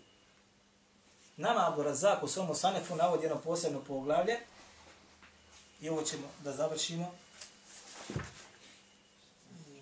[1.37, 4.39] nama Abu Razak u svom Sanefu navodi jedno posebno poglavlje
[5.81, 7.11] i ovo ćemo da završimo.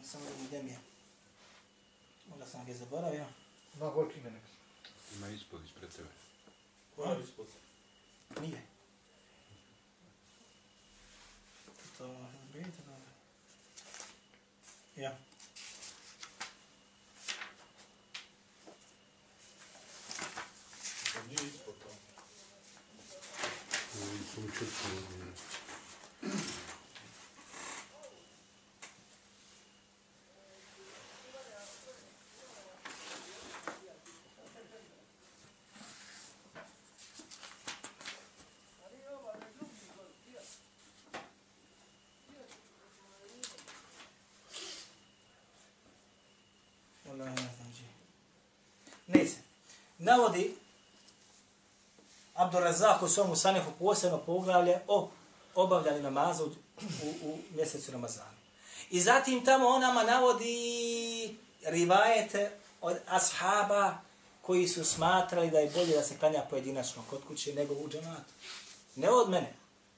[0.03, 0.79] Samo da mi gdje je.
[2.29, 3.25] Možda sam ga zaboravio.
[3.79, 4.47] Ma gorki me neka.
[5.15, 6.26] Ima ispod ispred tebe.
[6.97, 7.45] Koja je ispod?
[8.41, 8.61] Nije.
[11.97, 12.15] To
[12.53, 12.97] biti, da.
[15.01, 15.17] Ja.
[21.13, 21.95] To nije ispod tamo.
[24.35, 25.37] Samo četko.
[47.07, 47.87] Wallahi ne znam gdje.
[49.19, 49.37] Ne se.
[50.07, 50.55] Navodi
[52.33, 55.09] Abdurrazak u svom Sanefu posebno poglavlje o
[55.55, 56.51] obavljanju namaza u, u,
[57.23, 58.37] u mjesecu Ramazanu.
[58.89, 62.51] I zatim tamo on nama navodi rivajete
[62.81, 63.97] od ashaba
[64.41, 68.33] koji su smatrali da je bolje da se klanja pojedinačno kod kuće nego u džematu.
[68.95, 69.53] Ne od mene,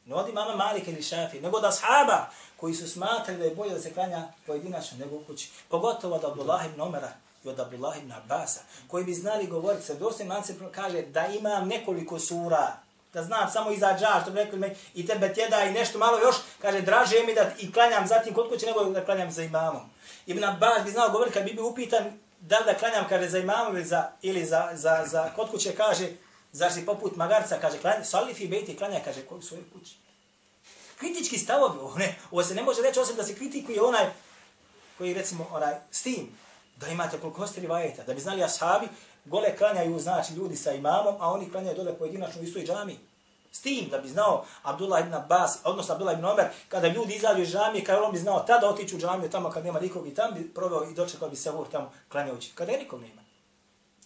[0.06, 3.74] ne od imama Malika ili Šafi, nego od ashaba koji su smatrali da je bolje
[3.74, 5.50] da se klanja pojedinačno nego u kući.
[5.70, 7.14] Pogotovo od Abdullah ibn Omera
[7.44, 11.68] i od Abdullah ibn Abbasa, koji bi znali govoriti sa Dosta lancem, kaže da imam
[11.68, 12.78] nekoliko sura,
[13.14, 16.20] da znam samo iza dža, što bi rekli me, i tebe tjeda i nešto malo
[16.20, 19.82] još, kaže, draže mi da i klanjam zatim kod kuće nego da klanjam za imamom.
[20.26, 23.38] Ibn Abbas bi znao govoriti kad bi bio upitan da li da klanjam, kaže, za
[23.38, 26.08] imamom ili za, ili za, za, za kod kuće, kaže,
[26.52, 29.96] zar si poput magarca, kaže, klanj, sali fi bejti, klanja, kaže, kod svoje kući.
[30.98, 34.06] Kritički stavovi, ovo, ne, ovo se ne može reći osim da se kritikuje onaj
[34.98, 36.38] koji recimo onaj s tim
[36.80, 38.88] da imate koliko ste rivajeta, da bi znali ashabi,
[39.26, 43.00] gole klanjaju znači ljudi sa imamom, a oni klanjaju dole pojedinačno u istoj džami.
[43.52, 47.42] S tim da bi znao Abdullah ibn Abbas, odnosno Abdullah ibn Omer, kada ljudi izađu
[47.42, 50.14] iz džamije, kada on bi znao tada otići u džamiju tamo kad nema nikog i
[50.16, 52.52] tam bi proveo i dočekao bi se uvor tamo klanjajući.
[52.56, 53.22] Kada je nikog nema.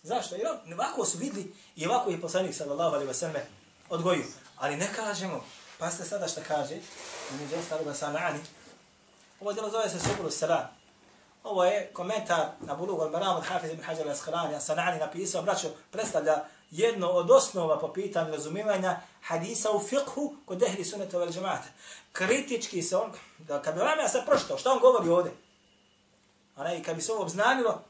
[0.04, 0.36] Zašto?
[0.36, 3.36] Jer on- ovako su vidli i ovako je poslanik sallallahu alaihi wa sallam
[3.90, 4.26] odgojio.
[4.58, 5.44] Ali ne kažemo,
[5.80, 6.76] pa ste sada šta kaže,
[7.42, 8.40] među ostaloga sanani,
[9.42, 10.83] ovo djelo zove se Subulu Salam.
[11.44, 15.68] Ovo je komentar na Bulug al-Maram od Hafiz ibn Hajar al-Asqalani, a Sanani napisao, braćo,
[15.92, 21.68] predstavlja jedno od osnova po pitanju razumivanja hadisa u fiqhu kod ehli suneta vel džemata.
[22.12, 25.32] Kritički se on, da kad bi vam ja sad pročitao, šta on govori ovdje?
[26.56, 27.82] Ona i kad bi se ovo obznanilo,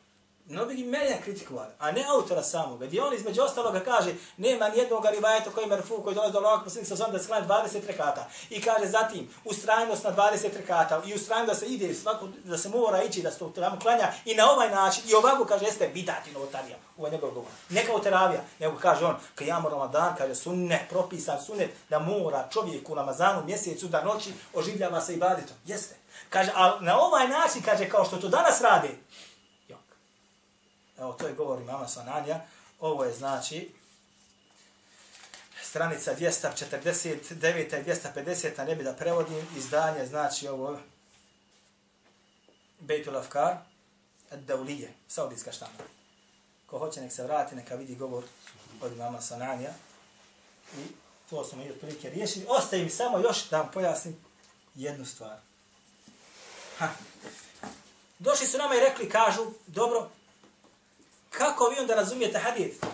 [0.45, 0.91] no bi
[1.23, 5.69] kritikovali, a ne autora samoga, gdje on između ostaloga kaže, nema nijednog rivajeta koji je
[5.69, 8.29] merfu, koji dolazi do Allahog posljednika sa da se klanja 20 rekata.
[8.49, 12.69] I kaže zatim, ustrajnost na 20 rekata i ustrajnost da se ide, svako, da se
[12.69, 15.87] mora ići, da se to tamo klanja i na ovaj način, i ovako kaže, jeste
[15.93, 17.51] bidati novotarija, ovo je njegov govor.
[17.69, 22.47] Neka kao teravija, nego kaže on, kad ja Ramadan, kaže sunnet, propisan sunnet, da mora
[22.53, 25.55] čovjek u Ramazanu mjesecu da noći oživljava se ibadetom.
[25.65, 25.95] Jeste.
[26.29, 28.89] Kaže, ali na ovaj način, kaže, kao što to danas rade.
[30.99, 32.41] Evo, to je govor imama Sananja.
[32.79, 33.73] Ovo je, znači,
[35.61, 37.79] stranica 249.
[37.79, 38.61] i 250.
[38.61, 40.79] a ne bi da prevodim izdanje, znači ovo
[42.79, 43.57] Bejtul Afkar,
[44.31, 45.83] Daulije, saudijska štampa.
[46.65, 48.23] Ko hoće nek se vrati, neka vidi govor
[48.81, 49.69] od imama Sananja.
[50.77, 50.85] I
[51.29, 52.45] to smo i otprilike riješili.
[52.49, 54.15] Ostaje mi samo još da vam pojasnim
[54.75, 55.37] jednu stvar.
[56.77, 56.89] Ha.
[58.19, 60.09] Došli su nama i rekli, kažu, dobro,
[61.37, 62.85] kako vi onda razumijete hadith?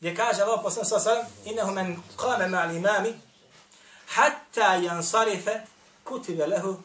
[0.00, 3.20] Gdje kaže Allah poslani sa sallam, innehu men qame ma'al imami,
[4.08, 5.60] hatta jansarife
[6.04, 6.82] kutibe lehu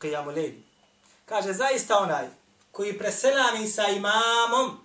[0.00, 0.62] qiyamu lejli.
[1.26, 2.26] Kaže, zaista onaj
[2.72, 4.80] koji preselami sa imamom,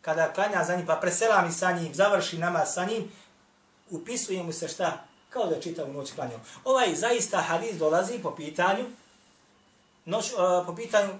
[0.00, 3.12] kada klanja za njim, pa preselami sa njim, završi namaz sa njim,
[3.90, 5.04] upisuje mu se šta?
[5.30, 6.40] Kao da čita u noć klanjao.
[6.64, 8.84] Ovaj zaista hadis dolazi po pitanju
[10.04, 11.10] noć, uh, po pitanju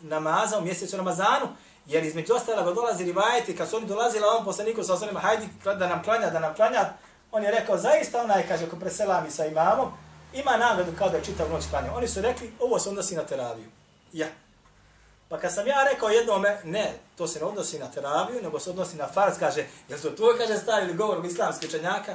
[0.00, 1.48] namaza u mjesecu Ramazanu,
[1.88, 5.48] jer između ostalog dolazi rivajeti, kad su oni dolazili, a on poslaniku sa osanima, hajdi
[5.64, 6.84] da nam klanja, da nam klanja,
[7.32, 9.92] on je rekao, zaista onaj, kaže, ako preselami sa imamom,
[10.32, 11.94] ima nagradu kao da je čitav noć klanja.
[11.94, 13.66] Oni su rekli, ovo se odnosi na teraviju.
[14.12, 14.26] Ja.
[15.28, 18.70] Pa kad sam ja rekao jednome, ne, to se ne odnosi na teraviju, nego se
[18.70, 22.14] odnosi na farz, kaže, jel to tvoj, kaže, stavili govor islamskih učenjaka?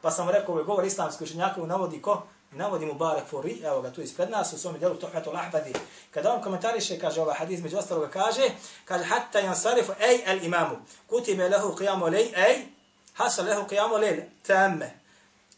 [0.00, 2.22] Pa sam rekao, ovo je govor islamskih učenjaka, navodi ko?
[2.52, 5.72] Navodi mu Barek Furi, evo ga tu ispred nas, u svom djelu Tuhmetu Lahbadi.
[6.10, 8.50] Kada on komentariše, kaže ovaj hadis, među ostaloga kaže,
[8.84, 10.76] kaže, hatta jansarifu, ej, al imamu,
[11.06, 12.66] kutibe lehu qiyamu lej, ej,
[13.14, 15.02] hasal lehu qiyamu lej, tamme.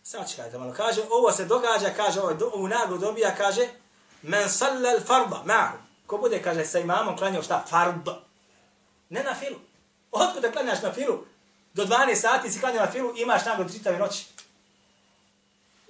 [0.03, 0.73] Sačekajte malo.
[0.73, 3.69] Kaže, ovo se događa, kaže, ovo, do, ovu nagradu dobija, kaže,
[4.23, 5.77] men sallal farda, ma'hu.
[6.07, 7.65] Ko bude, kaže, sa imamom klanjao šta?
[7.69, 8.21] Farda.
[9.09, 9.57] Ne na filu.
[10.13, 11.25] Otkud da klanjaš na filu?
[11.75, 14.27] Do 12 sati si klanjao na filu, imaš nagradu čitave noći.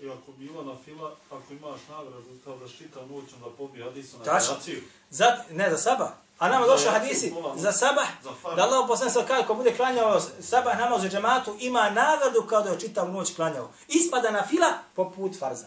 [0.00, 3.84] I ako bi bila na fila, ako imaš nagradu kao da šita noć, onda pobije
[3.84, 4.54] hadisu na Tačno.
[4.54, 4.82] kreaciju.
[5.10, 6.08] Za, ne, za sabah.
[6.38, 9.76] A nama Za hadisi pola, za sabah, za da Allah poslani sa kaže, ko bude
[9.76, 13.70] klanjao sabah namaz u džematu, ima nagradu kao da je čitav noć klanjao.
[13.88, 15.66] Ispada na fila poput farza.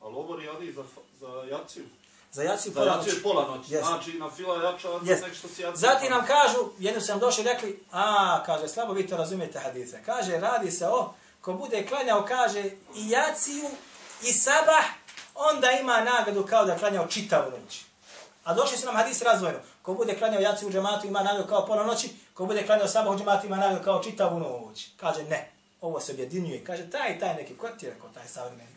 [0.00, 0.82] Ali ovo je hadis za,
[1.20, 1.84] za jaciju.
[2.32, 3.10] Za jaciju Za pola noći.
[3.10, 3.74] je pola noći.
[3.74, 3.86] Jest.
[3.86, 5.22] Znači, na fila jača od Jest.
[5.22, 5.80] nek što si jaciju.
[5.80, 10.02] Zatim nam kažu, jedno sam došli i rekli, a, kaže, slabo vi to razumijete hadise.
[10.06, 11.14] Kaže, radi se o,
[11.44, 12.64] ko bude klanjao, kaže,
[12.94, 13.64] i jaciju,
[14.22, 14.84] i sabah,
[15.34, 17.84] onda ima nagradu kao da je klanjao čitavu noć.
[18.44, 19.58] A došli su nam hadisi razvojno.
[19.82, 23.14] Ko bude klanjao jaciju u džematu ima nagradu kao pola noći, ko bude klanjao sabah
[23.14, 24.88] u džematu ima nagradu kao čitavu noć.
[24.96, 26.64] Kaže, ne, ovo se objedinjuje.
[26.64, 28.76] Kaže, taj, taj neki, ko ti je rekao, taj savremeni?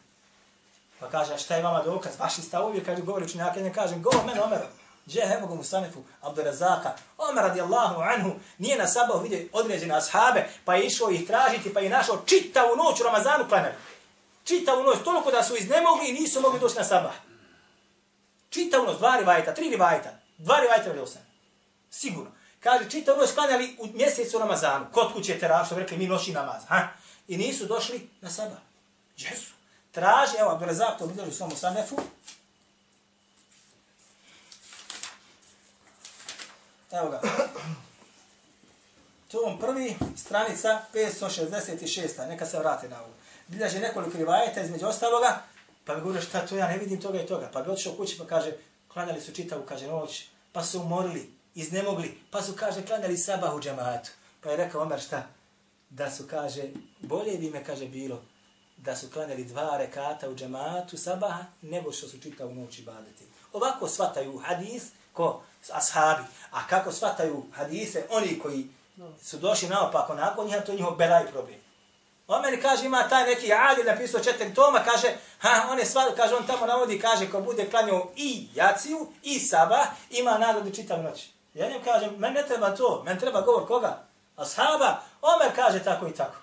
[1.00, 2.20] Pa kaže, a šta je vama dokaz?
[2.20, 4.60] Vaši stavovi, kaže, govori učenjaka, ne kažem, govor mene Omer.
[5.08, 10.76] Gdje je Ebu Musanefu, Abdurazaka, Omer radijallahu anhu, nije na sabahu vidio određene ashabe, pa
[10.76, 13.74] je išao ih tražiti, pa je našao čitavu noć u Ramazanu klanjali.
[14.44, 17.14] Čitavu noć, toliko da su iznemogli i nisu mogli doći na sabah.
[18.50, 21.22] Čitavu noć, dva rivajta, tri rivajta, dva rivajta vidio sam.
[21.92, 22.32] Sigurno.
[22.60, 26.64] Kaže, čitavu noć klanjali u mjesecu Ramazanu, kod kuće terav, što rekli, mi noći namaz.
[26.68, 26.88] Ha?
[27.28, 28.60] I nisu došli na sabah.
[29.16, 29.54] Gdje su?
[29.92, 31.96] Traži, evo, Abdurazak to vidio u svom sanefu.
[36.92, 37.22] Evo ga.
[39.32, 42.28] Tom prvi, stranica 566.
[42.28, 43.14] Neka se vrati na ovu.
[43.48, 45.42] Bilježi nekoliko rivajeta između ostaloga,
[45.86, 47.50] pa mi govore šta to ja ne vidim toga i toga.
[47.54, 48.52] Pa bi otišao kući pa kaže,
[48.94, 53.60] klanjali su čitavu, kaže, noć, pa su umorili, iznemogli, pa su, kaže, klanjali sabah u
[53.60, 54.10] džamatu.
[54.42, 55.28] Pa je rekao Omer šta?
[55.90, 56.64] Da su, kaže,
[57.00, 58.22] bolje bi me, kaže, bilo
[58.78, 63.24] da su klanjali dva rekata u džematu sabaha, nego što su čitavu noć ibadeti.
[63.54, 64.84] Ovako svataju hadis
[65.14, 66.24] ko ashabi.
[66.52, 68.68] A kako svataju hadise oni koji
[69.22, 71.60] su došli naopako nakon njiha, to je njihov belaj problem.
[72.28, 76.06] On meni kaže, ima taj neki adil napisao četiri toma, kaže, ha, on je sva,
[76.16, 81.04] kaže, on tamo navodi, kaže, ko bude klanjao i jaciju, i saba, ima nagradu čitav
[81.04, 81.28] noć.
[81.54, 84.04] Ja njemu kažem, meni ne treba to, meni treba govor koga?
[84.36, 86.36] Ashaba, Omer kaže tako i tako.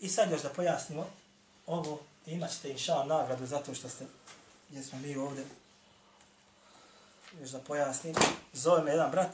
[0.00, 1.06] I sad još da pojasnimo
[1.66, 4.04] ovo, imat ćete inša nagradu zato što ste,
[4.72, 5.44] gdje smo mi ovdje,
[7.40, 8.14] još da pojasnim,
[8.52, 9.30] zove me jedan brat,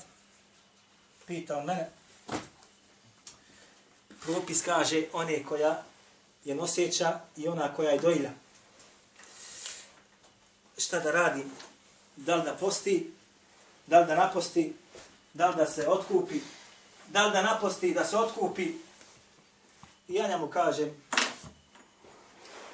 [1.26, 1.90] pitao mene,
[4.22, 5.82] propis kaže one koja
[6.44, 8.30] je noseća i ona koja je dojila.
[10.78, 11.50] Šta da radim?
[12.16, 13.12] Da li da posti,
[13.86, 14.76] da li da naposti,
[15.34, 16.40] da li da se otkupi,
[17.08, 18.72] da li da naposti da se otkupi,
[20.08, 21.02] I ja njemu kažem,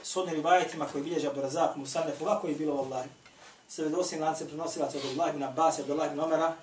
[0.05, 3.09] s rivajetima koji bilježe Abdurazak, Musanef, ovako je bilo vallahi.
[3.69, 6.57] Se vedosim lance prenosilaca od Allah ibn Abbas, od Allah ibn Omera,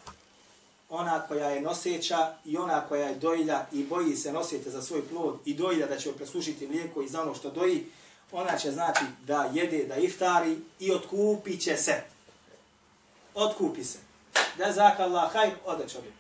[0.90, 5.08] ona koja je noseća i ona koja je dojilja i boji se nosite za svoj
[5.10, 7.86] plod i dojilja da će joj preslušiti mlijeko i za ono što doji,
[8.32, 12.04] ona će znati da jede, da iftari i otkupi će se.
[13.36, 14.00] Otkupi se.
[14.58, 16.14] Da zaka Allah, hajr, ode čovjek.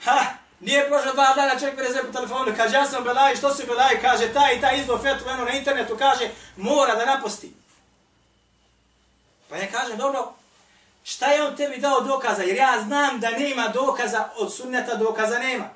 [0.00, 0.47] Ha!
[0.60, 3.66] Nije prošlo dva dana, čovjek me rezervu po telefonu, kaže, ja sam belaj, što si
[3.66, 7.52] belaj, kaže, taj i taj izvo fetu, eno na internetu, kaže, mora da naposti.
[9.48, 10.34] Pa ja kažem, dobro,
[11.04, 15.38] šta je on tebi dao dokaza, jer ja znam da nema dokaza, od sunneta dokaza
[15.38, 15.70] nema.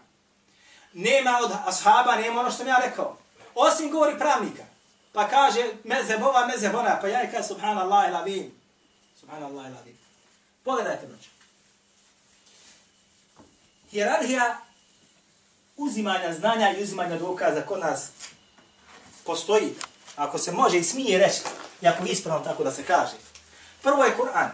[0.92, 3.16] Nema od ashaba, nema ono što sam ja rekao.
[3.54, 4.62] Osim govori pravnika.
[5.12, 8.52] Pa kaže, mezeb ova, mezeb ona, pa ja je kaže, subhanallah il adim.
[9.20, 9.98] Subhanallah il adim.
[10.64, 11.28] Pogledajte, broće.
[13.90, 14.56] Hierarhija
[15.82, 18.08] uzimanja znanja i uzimanja dokaza kod nas
[19.24, 19.74] postoji.
[20.16, 21.40] Ako se može i smije reći,
[21.82, 23.12] i ako ispravno tako da se kaže.
[23.82, 24.48] Prvo je Kur'an.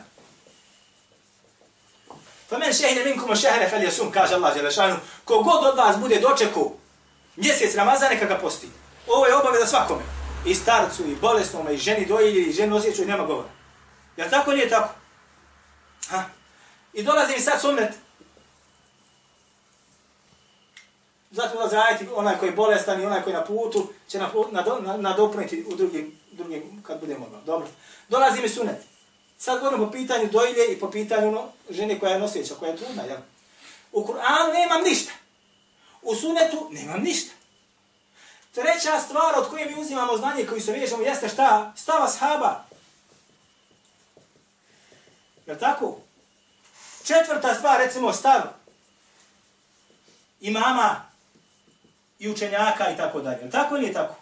[2.48, 6.72] Famen šehine minkum šehre fel jesum, kaže Allah Želešanu, kogod od vas bude dočeku
[7.36, 8.68] mjesec Ramazana, neka ga posti.
[9.06, 10.02] Ovo je obaveza svakome.
[10.46, 13.48] I starcu, i bolesnome, i ženi dojilji, i ženi osjećaju, nema govora.
[14.16, 14.94] Jel tako nije tako?
[16.08, 16.24] Ha?
[16.92, 17.94] I dolazi mi sad sumnet,
[21.30, 24.30] Zato ulaze ajeti, onaj koji je bolestan i onaj koji je na putu, će na,
[24.50, 27.40] na, na, nadopuniti u drugim, drugim, kad bude mogao.
[27.40, 27.68] Dobro.
[28.08, 28.76] Dolazi mi sunet.
[29.38, 32.76] Sad govorim po pitanju dojlje i po pitanju no, žene koja je nosjeća, koja je
[32.76, 33.02] trudna.
[33.02, 33.18] Jel?
[33.92, 35.12] U Kur'anu nemam ništa.
[36.02, 37.34] U sunetu nemam ništa.
[38.54, 41.72] Treća stvar od koje mi uzimamo znanje koji se vježemo jeste šta?
[41.76, 42.64] Stava shaba.
[45.46, 45.98] Je tako?
[47.04, 48.40] Četvrta stvar, recimo, stav
[50.40, 51.07] imama
[52.18, 53.50] i učenjaka i tako dalje.
[53.50, 54.14] Tako ili nije tako?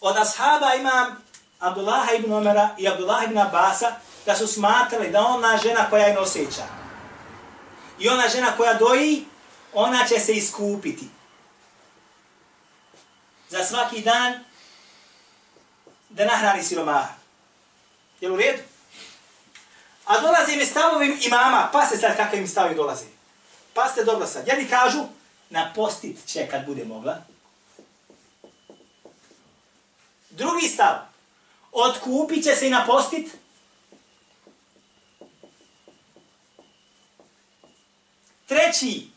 [0.00, 1.24] Od ashaba imam
[1.58, 3.92] Abdullah ibn Omera i Abdullah ibn Abasa
[4.26, 6.78] da su smatrali da ona žena koja je noseća
[7.98, 9.24] i ona žena koja doji,
[9.72, 11.08] ona će se iskupiti.
[13.48, 14.44] Za svaki dan
[16.08, 17.14] da nahrani siromaha.
[18.20, 18.62] Jel u redu?
[20.06, 23.04] A dolaze mi stavovi imama, pa se sad kakve im stavovi dolaze.
[23.74, 24.48] Pa ste dobro sad.
[24.48, 25.04] Jedni kažu,
[25.50, 27.16] napostit će kad bude mogla.
[30.30, 30.96] Drugi stav,
[31.72, 33.36] otkupit će se i napostit.
[38.46, 39.08] Treći,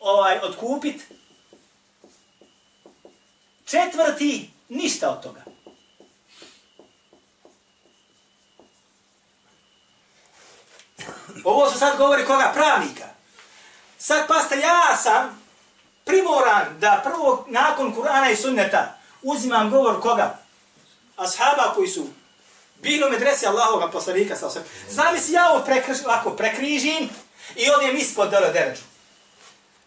[0.00, 1.02] ovaj, otkupit.
[3.64, 5.44] Četvrti, ništa od toga.
[11.44, 12.50] Ovo se sad govori koga?
[12.54, 13.09] Pravnika.
[14.02, 15.42] Sad pasta, ja sam
[16.04, 20.38] primoran da prvo nakon Kur'ana i sunneta uzimam govor koga?
[21.16, 22.06] Ashaba koji su
[22.82, 24.36] bili u medresi Allahovog poslanika.
[24.36, 24.62] Sa osam.
[24.88, 27.08] Zamisli ja ovo prekriž, ovako prekrižim
[27.56, 28.82] i odijem ispod dole deređu.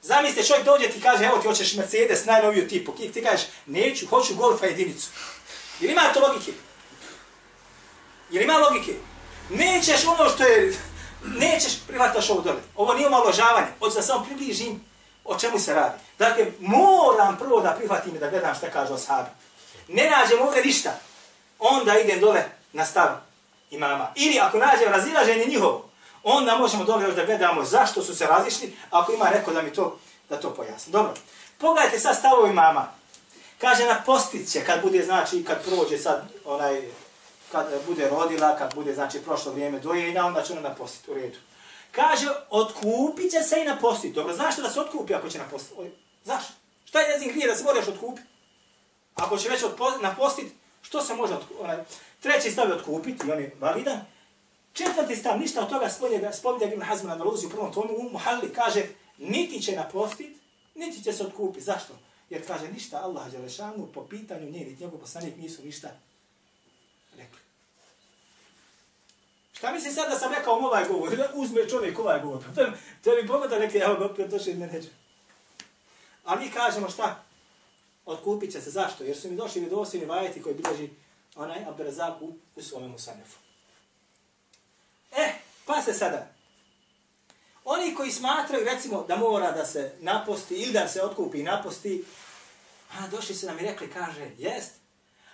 [0.02, 2.92] Zamislite, čovjek dođe ti kaže, evo ti hoćeš Mercedes, najnoviju tipu.
[2.92, 5.08] Ti kažeš, neću, hoću Golfa jedinicu.
[5.80, 6.52] Ili ima to logike?
[8.32, 8.94] Jer ima logike?
[9.50, 10.74] Nećeš ono što je
[11.26, 12.62] nećeš prihvataš ovo dole.
[12.76, 13.68] Ovo nije omaložavanje.
[13.80, 14.84] Hoću da samo približim
[15.26, 15.96] o čemu se radi.
[16.20, 19.30] Dakle, moram prvo da prihvatim i da gledam šta kaže ashabi.
[19.88, 20.92] Ne nađem ovdje ništa.
[21.60, 22.44] Onda idem dole
[22.74, 23.10] na stav
[23.72, 24.08] imama.
[24.16, 25.90] Ili ako nađem razilaženje njihovo,
[26.24, 29.74] onda možemo dole još da gledamo zašto su se razišli, ako ima neko da mi
[29.74, 30.00] to,
[30.30, 30.92] da to pojasni.
[30.92, 31.14] Dobro.
[31.58, 32.88] Pogledajte sad stavovi imama.
[33.58, 36.82] Kaže na postiće, kad bude, znači, kad prođe sad onaj
[37.54, 41.14] kad e, bude rodila, kad bude, znači, prošlo vrijeme dojenja, onda će ona napostiti u
[41.14, 41.38] redu.
[41.92, 44.14] Kaže, otkupit će se i napostiti.
[44.14, 45.92] Dobro, znaš da se otkupi ako će napostiti?
[46.24, 46.44] Znaš?
[46.86, 48.28] Šta je njezin grije da se moraš otkupiti?
[49.16, 49.62] Ako će već
[50.02, 50.52] napostiti,
[50.82, 51.70] što se može otkupiti?
[52.20, 54.00] Treći stav je otkupiti, i on je validan.
[54.74, 58.54] Četvrti stav, ništa od toga spominja Ibn Hazm na Naluzi u prvom tomu, u Muhalli
[58.54, 58.84] kaže,
[59.18, 60.40] niti će napostiti,
[60.76, 61.64] niti će se otkupiti.
[61.64, 61.94] Zašto?
[62.30, 65.90] Jer kaže, ništa Allah Đelešanu po pitanju nje, niti njegov poslanik nisu ništa
[69.64, 71.18] Šta misli sad da sam rekao ovaj govor?
[71.34, 72.44] Uzme čovjek ovaj govor.
[72.46, 72.72] Pa to,
[73.04, 74.90] to bi pogoda rekli, evo ga opet došli ne neđe.
[76.26, 77.24] A mi kažemo šta?
[78.06, 78.70] Otkupit će se.
[78.70, 79.04] Zašto?
[79.04, 80.90] Jer su mi došli vjedovosti vajeti koji bilježi
[81.36, 83.38] onaj Abdurazak u, u svome Musanefu.
[85.12, 85.34] E,
[85.66, 86.28] pa se sada.
[87.66, 92.06] Oni koji smatraju, recimo, da mora da se naposti ili da se otkupi i naposti,
[92.92, 94.72] a došli su nam i rekli, kaže, jest.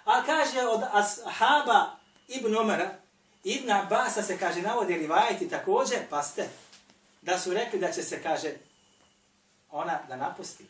[0.05, 1.86] A kaže od ashaba
[2.27, 2.99] Ibn Omara,
[3.43, 6.49] Ibn Abasa se kaže navodi rivajeti također, pa ste,
[7.21, 8.53] da su rekli da će se, kaže,
[9.71, 10.65] ona da napusti.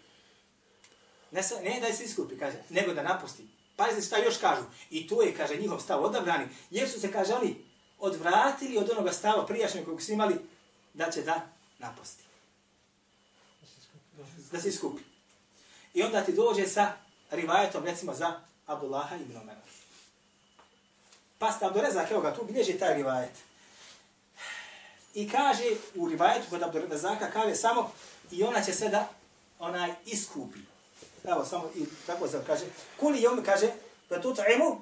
[1.32, 3.48] Ne, ne da se iskupi, kaže, nego da napusti.
[3.76, 4.62] Pazite šta još kažu.
[4.90, 6.48] I to je, kaže, njihov stav odabrani.
[6.70, 7.66] Jer su se, kaže, oni
[8.00, 10.36] odvratili od onoga stava prijašnjeg kojeg su imali,
[10.94, 11.48] da će da
[11.80, 12.24] napusti.
[14.52, 15.04] Da se iskupi.
[15.94, 16.94] I onda ti dođe sa
[17.32, 19.62] rivajetom, recimo, za Abdullaha ibn Omera.
[21.40, 23.32] Pa ste Abdurezak, evo ga, tu bilježi taj rivajet.
[25.14, 25.64] I kaže
[25.96, 27.92] u rivajetu kod Abdurezaka, kaže samo
[28.32, 29.10] i ona će se da
[29.60, 30.60] onaj iskupi.
[31.24, 32.66] Evo, samo i tako se kaže.
[33.00, 33.72] Kuli jom, kaže,
[34.10, 34.82] da tu ta'imu,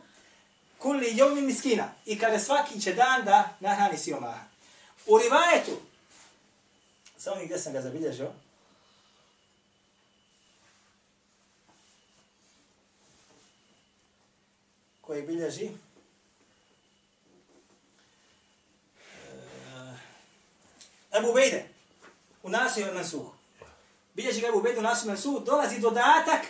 [0.77, 1.93] kuli jomi miskina.
[2.05, 4.45] I kaže svaki će dan da nahrani siromaha.
[5.05, 5.71] U rivajetu,
[7.17, 8.31] samo gdje sam ga zabilježio,
[15.01, 15.69] koji bilježi,
[21.17, 21.69] Ebu Bejde,
[22.43, 23.27] u nasiju Mansuh.
[24.13, 26.41] Bilježi ga Ebu Bejde u nasiju Mansuh, dolazi dodatak,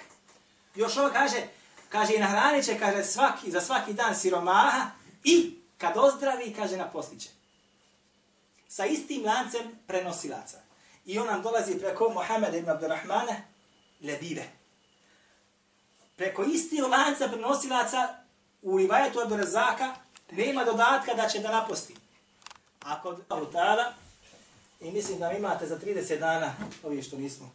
[0.75, 1.47] još ovo kaže,
[1.89, 4.89] kaže i nahranit će, kaže, svaki, za svaki dan siromaha
[5.23, 7.29] i kad ozdravi, kaže, napostiće.
[8.67, 10.57] Sa istim lancem prenosilaca.
[11.05, 13.35] I on nam dolazi preko Mohameda ibn Abdurrahmana,
[14.01, 14.49] Lebive.
[16.15, 18.15] Preko isti lanca prenosilaca
[18.61, 19.35] u rivajetu Ebu
[20.31, 21.95] nema dodatka da će da naposti.
[22.83, 23.51] Ako od
[24.81, 27.51] I mislim da imate za 30 dana ovi što nismo.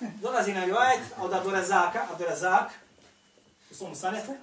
[0.00, 2.70] Dolazi na rivajet od Abdurazaka, Abdurazak,
[3.70, 4.36] u svom sanefu,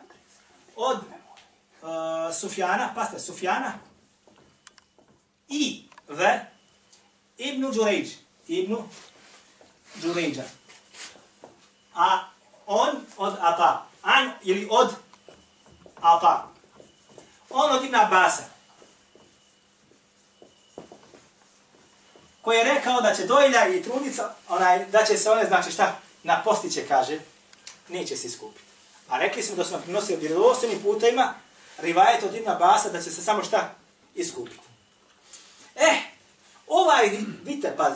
[0.76, 3.74] od uh, Sufjana, paste, Sufjana,
[5.48, 6.46] i ve
[7.38, 8.10] Ibnu Đurejđ,
[8.48, 8.84] Ibnu
[9.96, 10.44] Đurejđa.
[11.96, 12.20] A
[12.66, 14.96] on od Ata, an ili od
[16.02, 16.48] Ata.
[17.50, 18.44] On od Ibn Abasa.
[22.42, 26.00] Koji je rekao da će dojlja i trudnica, onaj, da će se one, znači šta,
[26.24, 27.20] na postiće, kaže,
[27.90, 28.64] neće se iskupiti.
[29.10, 31.34] A rekli smo da smo prinosili vjerovostojnim putajima
[31.78, 33.76] rivajet od Ibn Basa da će se samo šta
[34.16, 34.60] iskupiti.
[35.76, 35.98] Eh,
[36.68, 37.10] ovaj,
[37.44, 37.96] vidite, pa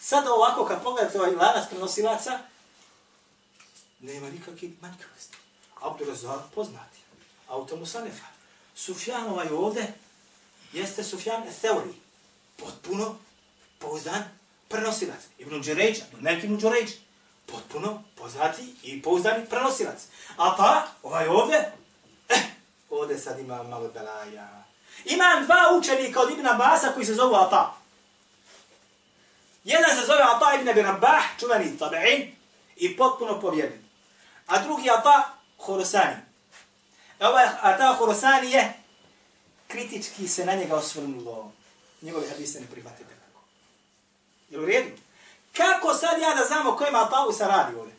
[0.00, 2.38] sad ovako kad pogledate ovaj lanac prenosilaca,
[4.00, 5.36] nema nikakve manjkavosti.
[5.80, 6.98] Abdurazak poznati.
[7.48, 8.26] Auto Musanefa.
[8.74, 9.86] Sufjan ovaj ovde
[10.72, 11.94] jeste Sufjan Theori.
[12.56, 13.16] Potpuno
[13.82, 14.22] pouzdan
[14.68, 15.20] prenosilac.
[15.38, 16.90] Ibn Đeređ, neki Ibn Đeređ.
[17.46, 19.98] Potpuno poznati i pouzdani prenosilac.
[20.36, 21.72] A pa, ovaj ovdje,
[22.28, 22.42] eh,
[22.90, 24.64] ovdje sad ima malo belaja.
[25.04, 27.76] Imam dva učenika od Ibn Abasa koji se zovu Ata.
[29.64, 32.30] Jedan se zove Ata ibn Abi Rabah, čuveni tabi'in,
[32.76, 33.78] i potpuno povjedni.
[34.46, 36.16] A drugi Ata Horosani.
[37.20, 38.72] E ovaj Ata Horosani je
[39.68, 41.52] kritički se na njega osvrnulo.
[42.02, 43.11] Njegovi hadise ne prihvatite
[44.52, 44.62] tako.
[44.62, 44.96] Je u redu?
[45.56, 47.94] Kako sad ja da znamo kojima Ata'u se radi ovdje?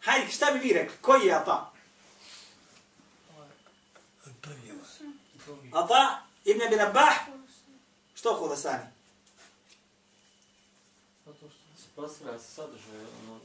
[0.00, 0.96] Hajde, šta bi vi rekli?
[1.00, 1.72] Koji je Ata?
[5.72, 7.14] Ata ibn Abi Rabah,
[8.14, 8.34] što
[11.78, 13.40] što postavlja sadržaj, ono,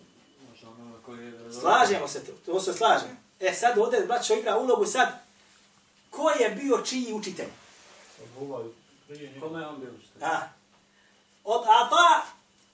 [0.50, 0.68] možda
[1.06, 1.54] koji je...
[1.54, 3.16] Slažemo se, to, to se slažemo.
[3.40, 5.08] E sad ovdje, braćo, igra ulogu sad,
[6.10, 7.50] ko je bio čiji učitelj?
[8.42, 8.66] Ovaj.
[9.40, 10.26] Kome je on bio što?
[11.46, 12.26] Od Ata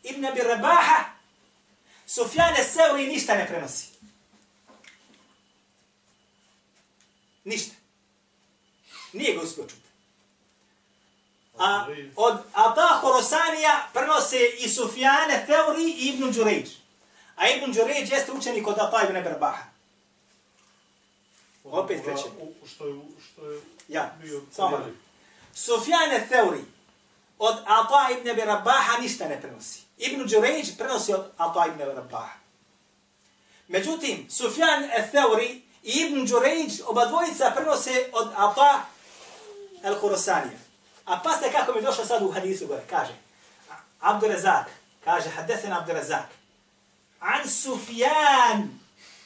[0.03, 1.03] ibn Abi Rabaha,
[2.07, 3.85] Sufjane Seuri ništa ne prenosi.
[7.43, 7.75] Ništa.
[9.13, 9.81] Nije ga uspio čuti.
[11.57, 11.85] A
[12.15, 16.69] od Ata Horosanija prenose i Sufjane Teuri i Ibn Đuređ.
[17.35, 19.63] A Ibn Đuređ jeste učenik od Ata ibn Rabaha.
[21.63, 22.33] Opet krećemo.
[22.39, 24.41] U- Što je, što je Ja, bio...
[24.51, 24.85] samo.
[25.53, 26.59] Sufjane Teuri
[27.41, 29.79] od Ata ibn Rabaha ništa ne prenosi.
[29.97, 32.37] Ibn Đuređ prenosi od Ata ibn Rabaha.
[33.67, 38.85] Međutim, Sufjan Teuri i Ibn Đuređ oba dvojica prenose od Ata
[39.83, 40.59] el Khurasanija.
[41.05, 42.81] A pasite kako mi je došlo sad u hadisu gore.
[42.89, 43.13] Kaže,
[43.99, 44.65] Abdurazak,
[45.03, 46.29] kaže, hadesen Abdurazak,
[47.19, 48.79] An Sufjan,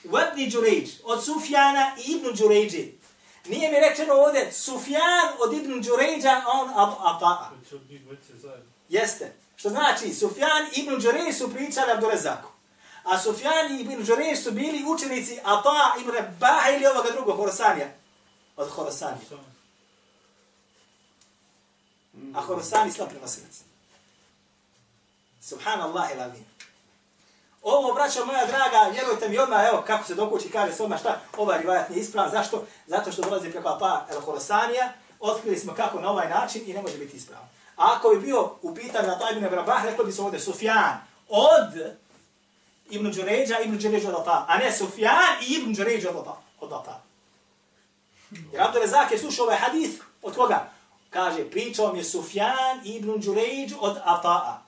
[0.03, 2.93] Wabni Đuređ, od Sufjana i Ibn Đuređi.
[3.47, 7.49] Nije mi rečeno ovdje Sufjan od Ibn Đurejđa, a on Abu Ata'a.
[8.89, 9.35] Jeste.
[9.55, 12.49] Što znači, Sufjan i Ibn Đuređ su pričali Abdurezaku.
[13.03, 17.87] A Sufjan i Ibn Đuređ su bili učenici Ata ibn Rebaha ili ovoga drugog Horosanija.
[18.55, 19.21] Od Horosanija.
[22.33, 23.63] A Horosani slab prenosilac.
[25.41, 26.45] Subhanallah il alim.
[27.65, 31.19] Ovo, braćo moja draga, vjerujte mi odmah, evo kako se dokući, kaže se odmah šta,
[31.37, 32.31] ovaj rivajat nije ispravan.
[32.31, 32.63] Zašto?
[32.87, 36.81] Zato što dolazi preko Apa el Horosanija, otkrili smo kako na ovaj način i ne
[36.81, 37.47] može biti ispravan.
[37.77, 40.97] A ako bi bio u pitanju na taj ibn Rabah, bi se ovdje Sufjan
[41.29, 41.95] od
[42.89, 46.37] Ibn Đuređa, Ibn Đuređa od Ata, a ne Sufjan i Ibn Đuređa od Ata.
[46.59, 47.01] Od Ata.
[48.51, 50.69] Jer Abdurezak je slušao ovaj hadith od koga?
[51.09, 54.64] Kaže, pričao mi je Sufjan ibn Đuređ od Ata'a.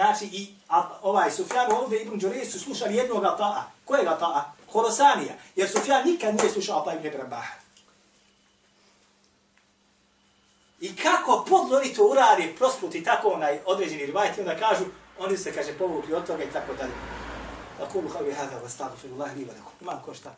[0.00, 3.62] Znači, i a, ovaj Sufjan ovdje ibn Đurej su slušali jednog Ata'a.
[3.84, 4.42] Kojeg Ata'a?
[4.72, 5.34] Horosanija.
[5.56, 7.54] Jer Sufjan nikad nije slušao Ata ibn Rabaha.
[10.80, 14.84] I kako podlo oni to uradi, prosputi tako onaj određeni rivajt, i onda kažu,
[15.18, 16.92] oni se, kaže, povukli od toga i tako dalje.
[17.82, 19.72] Aqulu qawli hada, wa astaghfirullaha li wa lakum.
[19.80, 20.34] Imam ko šta?